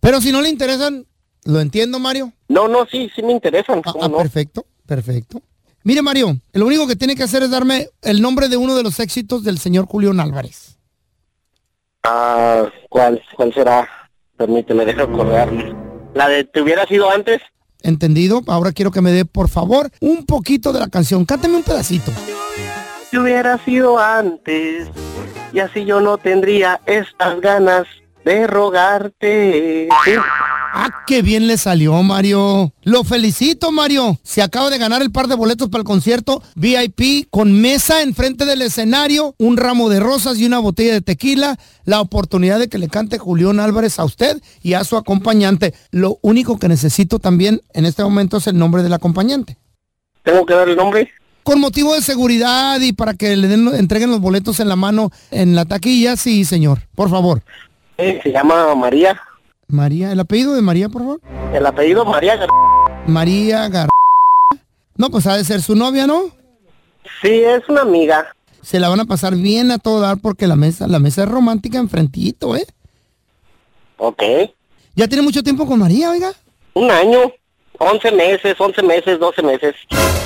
Pero 0.00 0.22
si 0.22 0.32
no 0.32 0.40
le 0.40 0.48
interesan, 0.48 1.06
lo 1.44 1.60
entiendo, 1.60 1.98
Mario. 1.98 2.32
No, 2.48 2.66
no, 2.66 2.86
sí, 2.86 3.10
sí 3.14 3.22
me 3.22 3.32
interesan. 3.32 3.82
Ah, 3.84 3.92
¿cómo 3.92 4.04
ah, 4.04 4.08
no? 4.08 4.16
perfecto, 4.16 4.64
perfecto. 4.86 5.42
Mire, 5.82 6.00
Mario, 6.00 6.38
lo 6.54 6.66
único 6.66 6.86
que 6.86 6.96
tiene 6.96 7.14
que 7.14 7.22
hacer 7.22 7.42
es 7.42 7.50
darme 7.50 7.88
el 8.02 8.22
nombre 8.22 8.48
de 8.48 8.56
uno 8.56 8.74
de 8.74 8.82
los 8.82 9.00
éxitos 9.00 9.44
del 9.44 9.58
señor 9.58 9.86
Julián 9.86 10.20
Álvarez. 10.20 10.79
Ah, 12.02 12.64
¿cuál, 12.88 13.22
¿cuál 13.36 13.52
será? 13.52 13.88
Permíteme, 14.36 14.84
deja 14.84 15.02
acordarme. 15.02 15.74
¿La 16.14 16.28
de 16.28 16.44
te 16.44 16.62
hubiera 16.62 16.86
sido 16.86 17.10
antes? 17.10 17.40
¿Entendido? 17.82 18.42
Ahora 18.46 18.72
quiero 18.72 18.90
que 18.90 19.00
me 19.00 19.12
dé, 19.12 19.24
por 19.24 19.48
favor, 19.48 19.90
un 20.00 20.24
poquito 20.26 20.72
de 20.72 20.80
la 20.80 20.88
canción. 20.88 21.24
Cántame 21.24 21.56
un 21.56 21.62
pedacito. 21.62 22.10
Si 23.10 23.18
hubiera 23.18 23.58
sido 23.64 23.98
antes, 23.98 24.88
y 25.52 25.58
así 25.58 25.84
yo 25.84 26.00
no 26.00 26.18
tendría 26.18 26.80
estas 26.86 27.40
ganas 27.40 27.86
de 28.24 28.46
rogarte. 28.46 29.88
Ah, 30.72 31.02
qué 31.06 31.22
bien 31.22 31.48
le 31.48 31.56
salió, 31.56 32.00
Mario. 32.02 32.72
Lo 32.84 33.02
felicito, 33.02 33.72
Mario. 33.72 34.18
Se 34.22 34.40
acaba 34.40 34.70
de 34.70 34.78
ganar 34.78 35.02
el 35.02 35.10
par 35.10 35.26
de 35.26 35.34
boletos 35.34 35.68
para 35.68 35.80
el 35.80 35.86
concierto 35.86 36.42
VIP 36.54 37.28
con 37.28 37.60
mesa 37.60 38.02
enfrente 38.02 38.44
del 38.44 38.62
escenario, 38.62 39.34
un 39.38 39.56
ramo 39.56 39.88
de 39.88 39.98
rosas 39.98 40.38
y 40.38 40.46
una 40.46 40.60
botella 40.60 40.92
de 40.92 41.00
tequila. 41.00 41.58
La 41.84 42.00
oportunidad 42.00 42.60
de 42.60 42.68
que 42.68 42.78
le 42.78 42.88
cante 42.88 43.18
Julián 43.18 43.58
Álvarez 43.58 43.98
a 43.98 44.04
usted 44.04 44.40
y 44.62 44.74
a 44.74 44.84
su 44.84 44.96
acompañante. 44.96 45.74
Lo 45.90 46.18
único 46.22 46.58
que 46.58 46.68
necesito 46.68 47.18
también 47.18 47.62
en 47.72 47.84
este 47.84 48.04
momento 48.04 48.36
es 48.36 48.46
el 48.46 48.56
nombre 48.56 48.84
del 48.84 48.92
acompañante. 48.92 49.56
¿Tengo 50.22 50.46
que 50.46 50.54
dar 50.54 50.68
el 50.68 50.76
nombre? 50.76 51.10
Con 51.42 51.58
motivo 51.58 51.94
de 51.94 52.02
seguridad 52.02 52.80
y 52.80 52.92
para 52.92 53.14
que 53.14 53.34
le 53.36 53.48
den, 53.48 53.74
entreguen 53.74 54.10
los 54.10 54.20
boletos 54.20 54.60
en 54.60 54.68
la 54.68 54.76
mano 54.76 55.10
en 55.32 55.56
la 55.56 55.64
taquilla, 55.64 56.16
sí, 56.16 56.44
señor. 56.44 56.82
Por 56.94 57.10
favor. 57.10 57.42
Eh, 57.98 58.20
se 58.22 58.30
llama 58.30 58.72
María. 58.76 59.20
María, 59.72 60.12
¿el 60.12 60.20
apellido 60.20 60.54
de 60.54 60.62
María, 60.62 60.88
por 60.88 61.02
favor? 61.02 61.20
El 61.54 61.64
apellido 61.66 62.04
María 62.04 62.36
Gar- 62.36 62.48
María 63.06 63.68
Gar... 63.68 63.88
No, 64.96 65.10
pues 65.10 65.26
ha 65.26 65.36
de 65.36 65.44
ser 65.44 65.62
su 65.62 65.74
novia, 65.74 66.06
¿no? 66.06 66.24
Sí, 67.22 67.30
es 67.30 67.66
una 67.68 67.82
amiga. 67.82 68.34
Se 68.62 68.78
la 68.78 68.88
van 68.90 69.00
a 69.00 69.04
pasar 69.06 69.34
bien 69.36 69.70
a 69.70 69.78
todo 69.78 70.00
dar 70.00 70.18
porque 70.18 70.46
la 70.46 70.56
mesa, 70.56 70.86
la 70.86 70.98
mesa 70.98 71.22
es 71.22 71.28
romántica 71.28 71.78
enfrentito, 71.78 72.54
¿eh? 72.56 72.66
Ok. 73.96 74.22
¿Ya 74.94 75.08
tiene 75.08 75.22
mucho 75.22 75.42
tiempo 75.42 75.66
con 75.66 75.78
María, 75.78 76.10
oiga? 76.10 76.32
Un 76.74 76.90
año. 76.90 77.32
11 77.78 78.12
meses, 78.12 78.54
11 78.60 78.82
meses, 78.82 79.18
12 79.18 79.42
meses. 79.42 79.74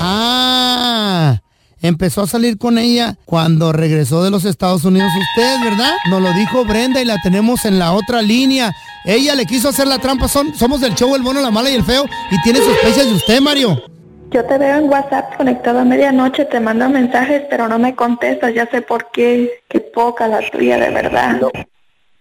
Ah, 0.00 1.40
empezó 1.84 2.22
a 2.22 2.26
salir 2.26 2.56
con 2.56 2.78
ella 2.78 3.18
cuando 3.26 3.70
regresó 3.72 4.24
de 4.24 4.30
los 4.30 4.46
Estados 4.46 4.86
Unidos 4.86 5.10
usted, 5.14 5.60
¿verdad? 5.62 5.92
Nos 6.08 6.22
lo 6.22 6.32
dijo 6.32 6.64
Brenda 6.64 7.02
y 7.02 7.04
la 7.04 7.18
tenemos 7.22 7.66
en 7.66 7.78
la 7.78 7.92
otra 7.92 8.22
línea. 8.22 8.72
Ella 9.04 9.34
le 9.34 9.44
quiso 9.44 9.68
hacer 9.68 9.86
la 9.86 9.98
trampa, 9.98 10.26
son, 10.26 10.54
somos 10.54 10.80
del 10.80 10.94
show 10.94 11.14
El 11.14 11.20
Bueno, 11.20 11.42
la 11.42 11.50
Mala 11.50 11.70
y 11.70 11.74
el 11.74 11.84
Feo 11.84 12.06
y 12.30 12.40
tiene 12.42 12.60
sospechas 12.60 13.06
de 13.06 13.12
usted, 13.12 13.40
Mario. 13.42 13.82
Yo 14.30 14.42
te 14.46 14.56
veo 14.56 14.78
en 14.78 14.88
WhatsApp 14.88 15.36
conectado 15.36 15.80
a 15.80 15.84
medianoche, 15.84 16.46
te 16.46 16.58
mando 16.58 16.88
mensajes, 16.88 17.42
pero 17.50 17.68
no 17.68 17.78
me 17.78 17.94
contestas, 17.94 18.54
ya 18.54 18.66
sé 18.70 18.80
por 18.80 19.10
qué. 19.12 19.62
Qué 19.68 19.80
poca 19.80 20.26
la 20.26 20.40
tuya, 20.50 20.78
de 20.78 20.90
verdad. 20.90 21.38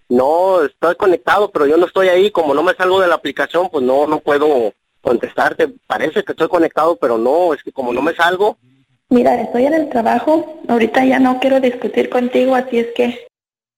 No, 0.10 0.62
estoy 0.62 0.96
conectado, 0.96 1.50
pero 1.52 1.66
yo 1.68 1.78
no 1.78 1.86
estoy 1.86 2.10
ahí. 2.10 2.32
Como 2.32 2.54
no 2.54 2.64
me 2.64 2.76
salgo 2.76 3.00
de 3.00 3.08
la 3.08 3.16
aplicación, 3.16 3.70
pues 3.72 3.84
no, 3.84 4.08
no 4.08 4.20
puedo 4.20 4.74
contestarte. 5.02 5.74
Parece 5.88 6.24
que 6.24 6.34
estoy 6.34 6.50
conectado, 6.50 6.98
pero 6.98 7.18
no, 7.18 7.54
es 7.54 7.64
que 7.64 7.72
como 7.72 7.94
no 7.94 8.02
me 8.02 8.14
salgo. 8.14 8.58
Mira, 9.14 9.40
estoy 9.40 9.68
en 9.68 9.76
el 9.76 9.90
trabajo, 9.90 10.60
ahorita 10.68 11.06
ya 11.06 11.20
no 11.20 11.40
quiero 11.40 11.60
discutir 11.60 12.10
contigo, 12.10 12.56
así 12.56 12.80
es 12.80 12.88
que 12.96 13.28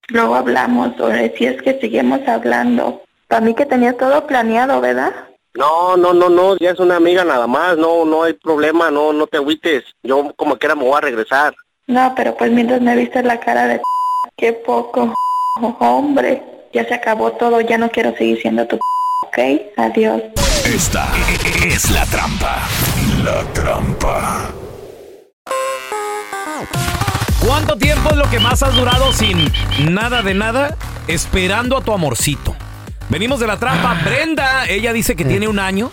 luego 0.08 0.34
hablamos, 0.34 0.98
o 0.98 1.12
si 1.12 1.46
es 1.46 1.62
que 1.62 1.78
seguimos 1.78 2.26
hablando. 2.26 3.02
Para 3.28 3.42
mí 3.42 3.54
que 3.54 3.66
tenías 3.66 3.98
todo 3.98 4.26
planeado, 4.28 4.80
¿verdad? 4.80 5.14
No, 5.54 5.98
no, 5.98 6.14
no, 6.14 6.30
no, 6.30 6.56
ya 6.58 6.72
es 6.72 6.80
una 6.80 6.96
amiga 6.96 7.26
nada 7.26 7.48
más. 7.48 7.78
No, 7.78 8.06
no 8.06 8.24
hay 8.24 8.32
problema, 8.32 8.90
no, 8.90 9.12
no 9.12 9.28
te 9.28 9.36
agüites. 9.36 9.84
Yo 10.04 10.32
como 10.38 10.56
quiera 10.56 10.74
me 10.74 10.86
voy 10.86 10.98
a 10.98 11.02
regresar. 11.02 11.54
No, 11.88 12.14
pero 12.16 12.38
pues 12.38 12.50
mientras 12.52 12.80
me 12.80 12.96
viste 12.96 13.22
la 13.22 13.38
cara 13.42 13.68
de 13.68 13.82
qué 14.38 14.54
poco, 14.54 15.14
hombre, 15.80 16.42
ya 16.72 16.88
se 16.88 16.94
acabó 16.94 17.34
todo, 17.34 17.60
ya 17.60 17.78
no 17.78 17.90
quiero 17.90 18.16
seguir 18.16 18.40
siendo 18.42 18.66
tu 18.68 18.78
¿ok? 19.28 19.38
Adiós. 19.76 20.22
Esta 20.66 21.12
es 21.68 21.92
la 21.92 22.06
trampa. 22.06 22.70
La 23.22 23.44
trampa. 23.52 24.65
¿Cuánto 27.46 27.78
tiempo 27.78 28.10
es 28.10 28.16
lo 28.18 28.30
que 28.30 28.40
más 28.40 28.64
has 28.64 28.76
durado 28.76 29.14
sin 29.14 29.52
nada 29.94 30.22
de 30.22 30.34
nada 30.34 30.76
esperando 31.08 31.78
a 31.78 31.82
tu 31.82 31.94
amorcito? 31.94 32.56
Venimos 33.10 33.40
de 33.40 33.48
la 33.48 33.58
trampa. 33.58 33.96
Brenda, 34.04 34.68
ella 34.68 34.92
dice 34.94 35.16
que 35.16 35.26
tiene 35.26 35.48
un 35.48 35.60
año 35.60 35.92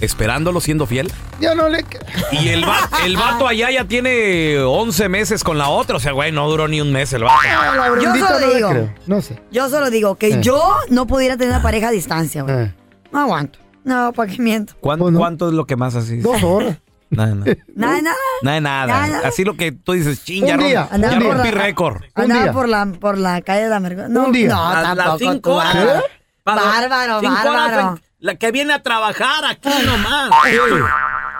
esperándolo 0.00 0.60
siendo 0.60 0.86
fiel. 0.86 1.10
Ya 1.40 1.54
no 1.54 1.68
le... 1.68 1.84
Y 2.30 2.48
el, 2.48 2.62
va- 2.68 2.88
el 3.04 3.16
vato 3.16 3.48
allá 3.48 3.70
ya 3.70 3.84
tiene 3.84 4.58
11 4.60 5.08
meses 5.08 5.42
con 5.42 5.58
la 5.58 5.68
otra. 5.68 5.96
O 5.96 6.00
sea, 6.00 6.12
güey, 6.12 6.30
no 6.30 6.48
duró 6.48 6.68
ni 6.68 6.80
un 6.80 6.92
mes 6.92 7.12
el 7.14 7.24
vato. 7.24 7.40
La 7.44 7.88
Yo 8.00 8.14
solo 8.14 8.40
no 8.46 8.54
digo. 8.54 8.70
creo. 8.70 8.94
No 9.06 9.20
sé. 9.22 9.40
Yo 9.50 9.68
solo 9.68 9.90
digo 9.90 10.14
que 10.16 10.28
Eh. 10.34 10.38
yo 10.40 10.76
no 10.88 11.06
pudiera 11.06 11.36
tener 11.36 11.52
una 11.54 11.62
pareja 11.62 11.88
a 11.88 11.90
distancia, 11.90 12.42
güey. 12.42 12.56
Eh. 12.56 12.74
No 13.10 13.20
aguanto. 13.20 13.58
No, 13.84 14.12
¿para 14.12 14.30
qué 14.32 14.40
miento? 14.40 14.74
¿Cuánto, 14.80 15.10
cuánto 15.12 15.48
es 15.48 15.54
lo 15.54 15.66
que 15.66 15.76
más 15.76 15.94
así? 15.96 16.18
Dos 16.18 16.42
horas. 16.42 16.78
Nada, 17.10 17.34
nada. 17.34 17.56
Nada, 17.74 17.94
de 17.96 18.02
nada. 18.02 18.16
Nada, 18.42 18.54
de 18.54 18.60
nada. 18.60 18.86
Nada. 19.08 19.28
Así 19.28 19.44
lo 19.44 19.56
que 19.56 19.72
tú 19.72 19.92
dices, 19.92 20.24
ching, 20.24 20.42
Un 20.42 20.48
ya, 20.48 20.56
día, 20.56 20.88
ya 20.90 20.94
un 20.96 21.00
día. 21.18 21.32
rompí 21.32 21.50
récord. 21.50 22.02
Andaba 22.14 22.52
por 22.52 22.68
la, 22.68 22.86
por 22.86 23.18
la 23.18 23.40
calle 23.42 23.64
de 23.64 23.70
la 23.70 23.80
Merced. 23.80 24.08
No, 24.08 24.24
Un 24.24 24.32
día. 24.32 24.48
no, 24.48 24.66
A 24.66 24.82
las 24.82 24.96
tampoco. 24.96 25.18
cinco 25.18 25.50
tú, 25.50 25.56
horas. 25.56 25.74
bárbaro. 25.74 26.02
Para- 26.42 26.62
Bárbaro, 26.62 27.20
cinco 27.20 27.32
horas 27.34 27.52
bárbaro. 27.54 27.88
en- 27.96 28.02
La 28.20 28.34
que 28.36 28.50
viene 28.52 28.72
a 28.72 28.82
trabajar 28.82 29.44
aquí 29.48 29.68
nomás. 29.84 30.30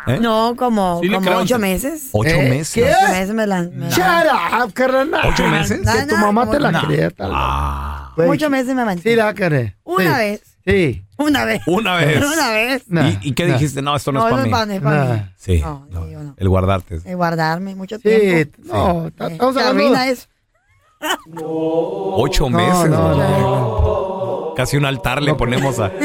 ¿Eh? 0.08 0.18
No, 0.20 0.54
como, 0.56 1.00
Sí 1.02 1.10
como 1.10 1.30
ocho 1.32 1.58
meses. 1.58 2.10
¿Ocho 2.12 2.30
¿Eh? 2.30 2.48
meses? 2.48 2.74
¿Qué? 2.74 2.84
Ocho 2.94 3.12
meses 3.12 3.34
me 3.34 3.46
la... 3.46 3.62
me 3.62 3.88
la- 3.90 4.68
carnal. 4.72 5.20
¿Ocho 5.26 5.48
meses? 5.48 5.80
Que 5.80 6.06
tu 6.06 6.16
mamá 6.16 6.48
te 6.48 6.60
la 6.60 6.70
No. 6.70 6.80
crea, 6.86 7.10
tal 7.10 7.30
vez. 7.30 7.38
Ah. 7.40 8.12
Ocho 8.16 8.48
meses 8.50 8.72
me 8.74 8.82
aventé. 8.82 9.10
Sí, 9.10 9.16
la 9.16 9.34
querés. 9.34 9.74
Una 9.82 10.18
vez. 10.18 10.42
Sí. 10.66 11.04
Una 11.18 11.44
vez. 11.44 11.62
Una 11.66 11.96
vez. 11.96 12.16
Una 12.34 12.50
vez. 12.50 12.84
¿Y, 13.22 13.28
y 13.28 13.32
qué 13.32 13.46
dijiste? 13.46 13.80
No, 13.82 13.94
esto 13.96 14.10
no, 14.12 14.20
No, 14.20 14.26
es 14.38 14.44
no 14.46 14.50
para 14.50 14.66
mí. 14.66 14.70
mí, 14.72 14.76
es 14.76 14.82
para 14.82 15.04
mí. 15.14 15.22
Sí, 15.36 15.60
No, 15.60 15.86
no, 15.90 16.10
yo 16.10 16.22
no. 16.22 16.34
el 16.36 16.48
guardarte. 16.48 16.98
De 16.98 17.14
guardarme 17.14 17.74
mucho 17.74 17.96
Sí, 17.96 18.02
tiempo. 18.02 18.58
no, 18.64 19.10
ta- 19.12 19.28
Eh, 19.28 19.32
estamos 19.32 19.56
hablando... 19.56 19.94
eso. 20.02 20.26
Ocho 21.42 22.50
No, 22.50 22.56
meses. 22.58 22.90
no, 22.90 23.14
no. 23.14 24.54
Casi 24.56 24.76
un 24.76 24.86
altar 24.86 25.22
le 25.22 25.34
ponemos 25.34 25.78
a 25.78 25.90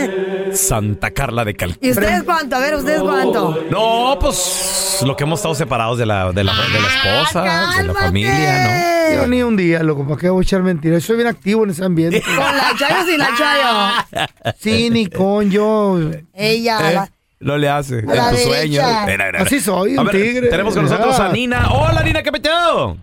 Santa 0.54 1.12
Carla 1.12 1.46
de 1.46 1.54
Calcuta. 1.56 1.86
¿Y 1.86 1.92
ustedes 1.92 2.24
cuánto? 2.24 2.56
A 2.56 2.60
ver, 2.60 2.76
¿ustedes 2.76 3.02
cuánto? 3.02 3.64
No, 3.70 4.18
pues 4.20 5.02
lo 5.06 5.16
que 5.16 5.24
hemos 5.24 5.40
estado 5.40 5.56
separados 5.56 5.98
de 5.98 6.06
la, 6.06 6.32
de 6.32 6.44
la, 6.44 6.54
de 6.54 6.80
la 6.82 6.88
esposa, 6.88 7.44
de 7.78 7.84
la 7.88 7.94
familia, 7.94 9.16
Yo 9.16 9.28
ni 9.28 9.42
un 9.44 9.56
día, 9.58 9.82
loco, 9.84 10.06
¿para 10.08 10.20
qué 10.20 10.30
voy 10.30 10.42
a 10.42 10.44
echar 10.44 10.62
mentiras? 10.64 11.02
Yo 11.04 11.08
soy 11.08 11.16
bien 11.18 11.28
activo 11.28 11.64
en 11.64 11.70
ese 11.72 11.84
ambiente. 11.84 12.22
¿Con 12.26 12.36
la 12.38 12.72
chayo 12.78 13.02
o 13.02 13.06
sin 13.06 13.18
la 13.18 13.30
chayo? 13.38 14.28
Sí, 14.60 14.90
ni 14.90 15.08
con 15.08 15.50
yo. 15.50 16.00
Ella, 16.34 16.80
¿no? 16.80 16.88
¿Eh? 16.90 16.94
la- 16.94 17.10
No 17.40 17.58
le 17.58 17.70
hace. 17.70 18.00
A 18.08 18.30
En 18.30 18.36
tu 18.36 18.42
sueño. 18.42 18.82
Así 19.40 19.60
soy, 19.60 19.96
A 19.98 20.02
un 20.02 20.08
ver, 20.08 20.16
tigre. 20.16 20.48
Tenemos 20.50 20.74
con 20.76 20.84
nosotros 20.84 21.20
a 21.20 21.28
Ah. 21.28 21.32
Nina. 21.32 21.70
Hola, 21.72 22.04
Nina, 22.04 22.22
¿qué 22.24 22.32
peteo? 22.32 22.98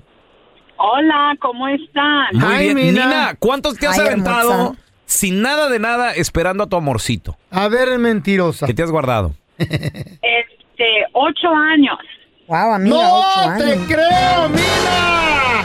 Hola, 0.81 1.35
¿cómo 1.41 1.67
están? 1.69 2.27
Muy 2.35 2.45
Ay, 2.55 2.75
bien. 2.75 2.77
Nina. 2.95 3.05
Nina, 3.07 3.37
¿cuántos 3.39 3.77
te 3.79 3.87
has 3.89 3.99
Ay, 3.99 4.07
aventado 4.07 4.51
hermosa. 4.53 4.81
Sin 5.09 5.41
nada 5.43 5.69
de 5.71 5.79
nada 5.79 6.13
esperando 6.13 6.65
a 6.65 6.67
tu 6.67 6.77
amorcito? 6.77 7.37
A 7.51 7.67
ver, 7.69 7.99
mentirosa. 7.99 8.67
¿Qué 8.67 8.75
te 8.75 8.83
has 8.83 8.91
guardado? 8.91 9.35
Este, 9.59 10.85
ocho 11.13 11.49
años. 11.73 11.99
Wow, 12.47 12.75
amiga, 12.75 12.97
ocho 13.15 13.51
¡No 13.51 13.57
te 13.59 13.73
años. 13.73 13.87
creo, 13.89 14.49
Mina! 14.51 15.65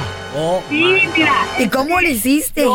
Sí, 0.69 1.08
mira, 1.15 1.34
¿Y 1.60 1.67
cómo 1.67 2.01
lo 2.01 2.08
hiciste? 2.10 2.65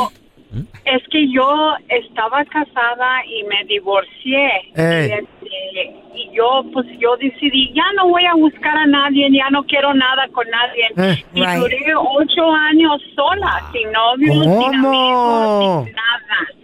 Yo, 0.53 0.61
Es 0.85 1.03
que 1.11 1.31
yo 1.33 1.75
estaba 1.89 2.45
casada 2.47 3.25
y 3.27 3.45
me 3.45 3.65
divorcié. 3.67 4.49
Y, 4.75 4.81
este, 4.81 5.97
y 6.15 6.31
yo, 6.37 6.63
pues 6.73 6.87
yo 6.99 7.17
decidí, 7.17 7.73
ya 7.75 7.85
no 7.97 8.09
voy 8.09 8.25
a 8.25 8.35
buscar 8.35 8.77
a 8.77 8.87
nadie, 8.87 9.29
ya 9.31 9.51
no 9.51 9.63
quiero 9.65 9.93
nada 9.95 10.27
con 10.33 10.47
nadie. 10.51 10.85
Eh. 10.97 11.25
y 11.35 11.41
Right. 11.41 11.59
duré 11.61 11.79
ocho 11.97 12.51
años 12.53 13.01
sola, 13.15 13.63
sin 13.73 13.91
novio, 13.93 14.33
sin 14.33 14.53
amigos, 14.75 15.85
sin 15.85 15.95
nada. 15.95 16.15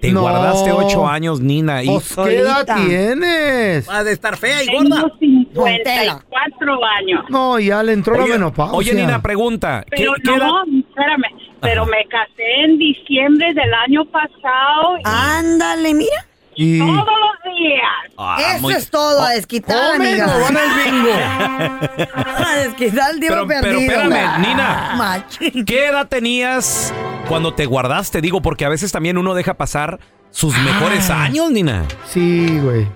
Te 0.00 0.12
No. 0.12 0.20
guardaste 0.22 0.70
ocho 0.72 1.06
años, 1.06 1.40
Nina. 1.40 1.82
Y 1.82 1.86
Pues, 1.88 2.14
¿Qué 2.16 2.38
edad 2.38 2.66
tienes? 2.86 3.88
Va 3.88 4.04
de 4.04 4.12
estar 4.12 4.36
fea 4.36 4.62
y 4.62 4.66
Tengo 4.66 4.82
gorda. 4.96 5.10
54 5.18 6.84
años. 6.98 7.24
No, 7.30 7.58
ya 7.58 7.82
le 7.82 7.92
entró 7.92 8.16
la 8.16 8.24
Oye, 8.24 8.32
menopausia. 8.34 8.76
oye, 8.78 8.94
Nina, 8.94 9.22
pregunta. 9.22 9.84
¿qué- 9.90 9.96
Pero 10.02 10.12
qué 10.22 10.30
edad- 10.34 10.46
no, 10.46 10.62
espérame, 10.88 11.24
pero 11.64 11.86
me 11.86 12.04
casé 12.06 12.60
en 12.64 12.78
diciembre 12.78 13.52
del 13.54 13.74
año 13.74 14.04
pasado 14.06 14.98
y 14.98 15.02
Ándale, 15.04 15.94
mira. 15.94 16.26
Y... 16.56 16.78
todos 16.78 16.94
los 16.96 17.54
días. 17.58 17.82
Ah, 18.16 18.36
Eso 18.40 18.60
muy- 18.62 18.74
es 18.74 18.88
todo, 18.88 19.20
a 19.22 19.30
desquitar, 19.30 19.96
amiga. 19.96 20.26
van 20.26 20.56
al 20.56 20.84
bingo. 20.84 21.10
A 22.46 22.54
desquitar 22.56 23.10
el 23.12 23.18
tiempo 23.20 23.44
Pero, 23.48 23.60
pero 23.62 23.78
perdido. 23.78 23.92
espérame, 24.02 24.38
Nina. 24.40 24.94
Machín. 24.96 25.64
¿Qué 25.64 25.86
edad 25.86 26.08
tenías 26.08 26.94
cuando 27.28 27.54
te 27.54 27.66
guardaste? 27.66 28.20
Digo, 28.20 28.40
porque 28.40 28.64
a 28.64 28.68
veces 28.68 28.92
también 28.92 29.18
uno 29.18 29.34
deja 29.34 29.54
pasar 29.54 29.98
sus 30.30 30.56
mejores 30.58 31.10
Ah. 31.10 31.24
años, 31.24 31.50
Nina. 31.50 31.84
Sí, 32.06 32.58
güey. 32.60 32.86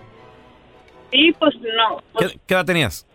Sí, 1.11 1.35
pues 1.39 1.55
no. 1.57 2.01
pues, 2.13 2.33
¿Qué, 2.33 2.39
qué 2.47 2.55
edad 2.55 2.65
tenías? 2.65 3.07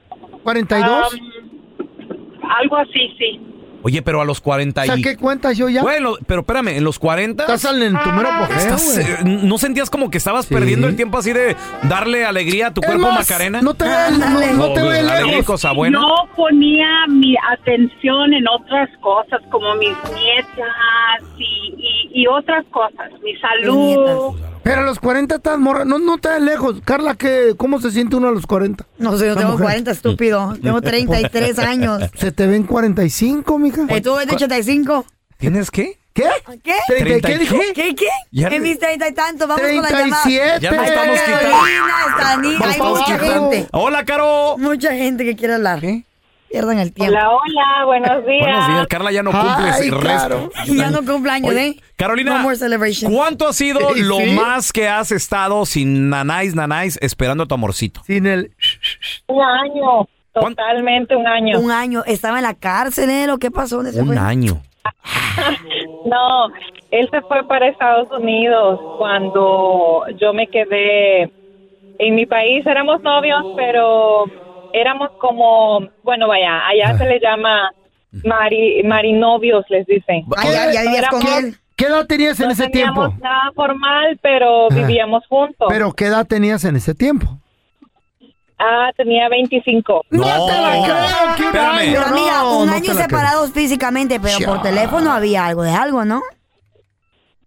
¿42? 0.43 1.13
um, 1.13 2.49
algo 2.49 2.77
así, 2.77 3.15
sí. 3.17 3.39
Oye, 3.83 4.01
pero 4.01 4.21
a 4.21 4.25
los 4.25 4.39
40 4.41 4.85
y... 4.85 4.87
¿Saqué 4.87 5.17
cuentas 5.17 5.57
yo 5.57 5.69
ya? 5.69 5.81
Bueno, 5.81 6.13
pero 6.25 6.41
espérame, 6.41 6.69
en 6.69 6.83
los 6.83 6.97
40... 6.99 7.43
Estás 7.43 7.65
en 7.65 7.93
tu 7.99 8.09
mero 8.11 8.29
güey. 8.47 9.05
eh, 9.05 9.17
¿No 9.23 9.57
sentías 9.57 9.89
como 9.89 10.09
que 10.09 10.17
estabas 10.17 10.45
Sí. 10.45 10.53
perdiendo 10.53 10.87
el 10.87 10.95
tiempo 10.95 11.17
así 11.17 11.33
de 11.33 11.55
darle 11.83 12.25
alegría 12.25 12.67
a 12.67 12.73
tu 12.73 12.81
cuerpo, 12.81 13.03
más, 13.11 13.19
Macarena? 13.29 13.61
No 13.61 13.73
te 13.73 13.85
veas, 13.85 14.17
no, 14.17 14.53
no 14.53 14.73
te 14.73 14.81
veas 14.81 15.21
y 15.25 15.29
lejos. 15.29 15.45
cosa 15.45 15.71
buena. 15.73 15.99
Yo 15.99 16.15
ponía 16.35 16.87
mi 17.09 17.35
atención 17.51 18.33
en 18.33 18.47
otras 18.47 18.89
cosas, 19.01 19.41
como 19.51 19.75
mis 19.75 19.95
nietas 20.15 21.23
y, 21.37 21.73
y, 22.13 22.21
y 22.23 22.27
otras 22.27 22.65
cosas, 22.71 23.11
mi 23.21 23.35
salud. 23.37 24.35
Pero 24.63 24.81
a 24.81 24.83
los 24.83 24.99
40 24.99 25.35
estás 25.35 25.59
morra. 25.59 25.85
No, 25.85 25.99
no 25.99 26.17
te 26.17 26.29
veas 26.29 26.41
lejos. 26.41 26.81
Carla, 26.85 27.15
¿qué, 27.15 27.53
¿cómo 27.57 27.81
se 27.81 27.91
siente 27.91 28.15
uno 28.15 28.29
a 28.29 28.31
los 28.31 28.47
40? 28.47 28.85
No 28.97 29.17
sé, 29.17 29.27
yo 29.27 29.35
tengo 29.35 29.51
mujer. 29.51 29.65
40, 29.65 29.91
estúpido. 29.91 30.55
Tengo 30.61 30.81
33 30.81 31.59
años. 31.59 32.03
Se 32.15 32.31
te 32.31 32.47
ven 32.47 32.63
45, 32.63 33.59
mija. 33.59 33.81
¿Y 33.95 34.01
tú 34.01 34.15
eres 34.17 34.29
de 34.29 34.35
85? 34.35 35.05
¿Tienes 35.37 35.69
qué? 35.69 35.99
¿Qué? 36.13 36.29
¿Qué? 36.63 36.75
¿Treinta 36.87 37.31
y 37.31 37.33
qué 37.33 37.39
dijo? 37.39 37.57
¿Qué, 37.73 37.95
qué? 37.95 38.07
Ya 38.31 38.47
en 38.49 38.61
mis 38.61 38.77
treinta 38.77 39.07
y 39.09 39.13
tantos, 39.13 39.47
vamos 39.47 39.61
con 39.61 39.81
la 39.81 39.89
llamada. 39.89 40.23
37. 40.23 40.59
Ya 40.61 40.71
nos 40.71 40.87
estamos 40.87 41.19
quitando. 41.21 41.57
Carolina, 42.17 42.59
Vamos 42.59 42.75
hay 42.75 42.81
mucha 42.81 43.19
gente. 43.19 43.67
Hola, 43.71 44.05
Caro. 44.05 44.55
Mucha 44.59 44.93
gente 44.93 45.25
que 45.25 45.35
quiere 45.35 45.55
hablar. 45.55 45.81
Pierdan 46.53 46.77
el 46.77 46.93
tiempo. 46.93 47.17
Hola, 47.17 47.29
hola, 47.31 47.85
buenos 47.87 48.25
días. 48.27 48.41
Buenos 48.45 48.67
días, 48.67 48.87
Carla 48.87 49.11
ya 49.11 49.23
no 49.23 49.31
cumple 49.31 49.71
Ay, 49.71 49.87
ese 49.87 49.89
claro. 49.89 50.51
resto. 50.53 50.73
Ya 50.75 50.91
no 50.91 51.03
cumpleaños, 51.03 51.49
Oye, 51.49 51.65
¿eh? 51.67 51.75
Carolina, 51.95 52.37
No 52.37 52.43
more 52.43 52.55
celebration. 52.55 53.11
¿cuánto 53.11 53.47
ha 53.47 53.53
sido 53.53 53.79
Sí, 53.95 54.01
lo 54.03 54.17
sí. 54.17 54.33
más 54.35 54.71
que 54.71 54.87
has 54.87 55.11
estado 55.11 55.65
sin 55.65 56.11
nanáis, 56.11 56.53
nanáis, 56.53 56.99
esperando 57.01 57.45
a 57.45 57.47
tu 57.47 57.55
amorcito? 57.55 58.01
Sin 58.05 58.27
el... 58.27 58.51
Un 59.25 59.41
año, 59.41 60.07
totalmente 60.31 61.15
un 61.15 61.25
año. 61.25 61.59
Un 61.59 61.71
año. 61.71 62.03
Estaba 62.05 62.37
en 62.37 62.43
la 62.43 62.53
cárcel, 62.53 63.09
¿eh? 63.09 63.25
¿Lo 63.25 63.39
que 63.39 63.49
pasó? 63.49 63.77
¿Dónde 63.77 63.93
se 63.93 64.01
Un 64.01 64.09
fue? 64.09 64.17
año. 64.19 64.61
No, 66.05 66.49
él 66.91 67.07
se 67.09 67.21
fue 67.21 67.47
para 67.47 67.67
Estados 67.69 68.09
Unidos 68.11 68.79
cuando 68.99 70.03
yo 70.19 70.33
me 70.33 70.47
quedé 70.47 71.31
en 71.97 72.13
mi 72.15 72.25
país. 72.27 72.63
Éramos 72.67 73.01
novios, 73.01 73.41
pero 73.55 74.25
éramos 74.73 75.09
como, 75.19 75.87
bueno, 76.03 76.27
vaya, 76.27 76.67
allá 76.67 76.97
se 76.97 77.05
le 77.05 77.19
llama 77.19 77.71
mari, 78.25 78.83
marinovios, 78.83 79.65
les 79.69 79.85
dicen. 79.87 80.25
Ah, 80.35 80.43
ya, 80.45 80.71
ya 80.71 80.81
vivías 80.81 81.07
con 81.09 81.21
Éramos- 81.21 81.43
él. 81.43 81.57
¿Qué 81.75 81.85
edad 81.85 82.05
tenías 82.05 82.39
en 82.39 82.45
no 82.47 82.51
ese 82.53 82.67
teníamos 82.69 83.07
tiempo? 83.09 83.23
nada 83.27 83.51
formal, 83.55 84.19
pero 84.21 84.67
vivíamos 84.69 85.25
juntos. 85.27 85.67
Pero 85.69 85.91
¿qué 85.93 86.05
edad 86.05 86.25
tenías 86.27 86.63
en 86.65 86.75
ese 86.75 86.93
tiempo? 86.93 87.39
Ah, 88.59 88.91
tenía 88.95 89.27
25. 89.27 90.05
No, 90.11 90.21
te 90.23 90.29
la 90.29 90.71
creo, 90.83 91.35
que 91.35 91.41
un 91.41 91.47
Espérame. 91.47 91.77
año, 91.79 91.93
Pero 92.03 92.15
amiga, 92.15 92.37
no, 92.41 92.59
un 92.59 92.67
no 92.67 92.73
año 92.73 92.83
creo. 92.83 92.95
separados 92.95 93.51
físicamente, 93.51 94.19
pero 94.19 94.37
por 94.45 94.61
teléfono 94.61 95.11
había 95.11 95.45
algo 95.47 95.63
de 95.63 95.71
algo, 95.71 96.05
¿no? 96.05 96.21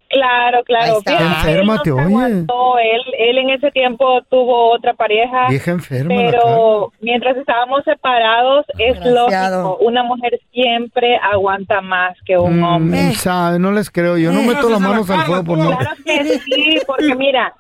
Claro, 0.09 0.59
Ahí 0.59 0.65
claro. 0.65 0.99
está. 0.99 1.11
Fíjate, 1.19 1.35
Enferma, 1.35 1.61
él 1.61 1.67
no 1.67 1.83
te 1.83 1.91
aguantó. 1.91 2.79
Él, 2.79 3.03
él 3.19 3.39
en 3.39 3.51
ese 3.51 3.71
tiempo 3.73 4.21
tuvo 4.31 4.73
otra 4.73 4.95
pareja. 4.95 5.49
Vieja 5.49 5.73
enferma. 5.73 6.09
Pero 6.09 6.93
mientras 7.01 7.37
estábamos 7.37 7.83
separados, 7.85 8.65
es 8.79 8.99
lógico. 9.05 9.79
Una 9.81 10.03
mujer 10.05 10.39
siempre 10.53 11.17
aguanta 11.17 11.81
más 11.81 12.17
que 12.25 12.39
un 12.39 12.61
Carla. 12.61 12.77
hombre. 12.77 13.01
Mm, 13.03 13.13
sabe, 13.15 13.59
no 13.59 13.73
les 13.73 13.91
creo. 13.91 14.17
Yo 14.17 14.31
no 14.33 14.41
Eh. 14.41 14.47
meto 14.47 14.69
las 14.71 14.81
manos 14.81 15.11
al 15.11 15.23
fuego 15.25 15.45
por 15.45 15.59
no. 15.59 15.77
Claro 15.77 15.97
que 16.05 16.25
sí, 16.39 16.79
porque 16.87 17.15
mira, 17.17 17.53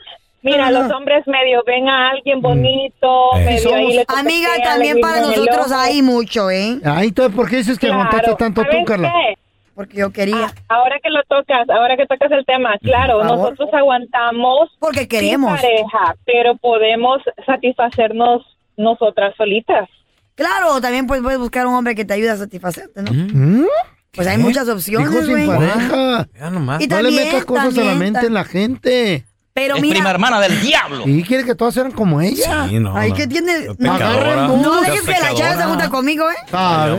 mira, 0.43 0.71
los 0.71 0.91
hombres 0.93 1.27
medio 1.27 1.63
ven 1.67 1.89
a 1.89 2.11
alguien 2.11 2.41
bonito, 2.41 3.37
Eh. 3.39 3.45
medio 3.45 3.75
ahí 3.75 3.93
le 3.97 4.05
Amiga, 4.07 4.49
también 4.63 5.01
para 5.01 5.21
nosotros 5.21 5.73
hay 5.73 6.01
mucho, 6.03 6.49
¿eh? 6.51 6.79
Ay, 6.85 7.09
entonces, 7.09 7.35
¿por 7.35 7.51
qué 7.51 7.57
dices 7.57 7.79
que 7.79 7.89
Claro, 7.89 8.03
aguantaste 8.03 8.35
tanto 8.37 8.63
tú, 8.63 8.71
¿sabes 8.71 8.85
Carla? 8.87 9.13
qué? 9.13 9.39
Porque 9.77 9.99
yo 9.99 10.11
quería. 10.11 10.53
Ahora 10.69 10.97
que 11.03 11.11
lo 11.11 11.23
tocas, 11.29 11.69
ahora 11.69 11.97
que 11.99 12.07
tocas 12.07 12.33
el 12.33 12.45
tema, 12.47 12.71
claro, 12.83 13.23
nosotros 13.23 13.69
aguantamos 13.75 14.71
Porque 14.81 15.01
sin 15.01 15.09
queremos. 15.09 15.51
pareja, 15.61 16.17
pero 16.25 16.57
podemos 16.57 17.21
satisfacernos 17.45 18.43
nosotras 18.79 19.35
solitas. 19.37 19.89
Claro, 20.35 20.81
también 20.81 21.07
pues, 21.07 21.21
puedes 21.23 21.39
buscar 21.39 21.67
un 21.67 21.75
hombre 21.75 21.95
que 21.95 22.05
te 22.07 22.15
ayude 22.15 22.31
a 22.31 22.37
satisfacerte, 22.37 23.03
¿no? 23.03 23.13
¿Mm? 23.13 23.67
Pues 24.13 24.27
hay 24.27 24.39
muchas 24.39 24.67
opciones, 24.69 25.11
Hijo 25.11 25.23
sin 25.23 25.31
güey. 25.31 25.47
pareja. 25.47 26.27
Ya 26.39 26.51
nomás. 26.51 26.81
Y 26.83 26.87
No 26.89 26.97
le 26.97 27.03
también, 27.11 27.25
metas 27.27 27.45
cosas 27.45 27.65
a 27.67 27.69
la 27.69 27.75
también, 27.91 27.99
mente 27.99 28.27
en 28.27 28.35
la 28.35 28.45
gente. 28.45 29.27
Pero 29.53 29.77
mira, 29.79 30.11
hermana 30.11 30.41
del 30.41 30.59
diablo. 30.61 31.05
Y 31.07 31.23
quiere 31.23 31.45
que 31.45 31.55
todas 31.55 31.75
sean 31.75 31.91
como 31.91 32.21
ella. 32.23 32.67
Sí, 32.69 32.79
no, 32.79 32.97
ay, 32.97 33.11
no. 33.11 33.15
¿qué 33.17 33.27
tiene? 33.27 33.53
Qué 33.61 33.75
No, 33.79 33.93
pecadora. 33.95 34.49
no 34.49 34.81
Qué 34.83 34.91
dejes 34.91 35.03
que 35.03 35.23
la 35.23 35.35
chava 35.35 35.57
se 35.57 35.63
junta 35.65 35.89
conmigo, 35.91 36.31
¿eh? 36.31 36.35
Sabe. 36.51 36.99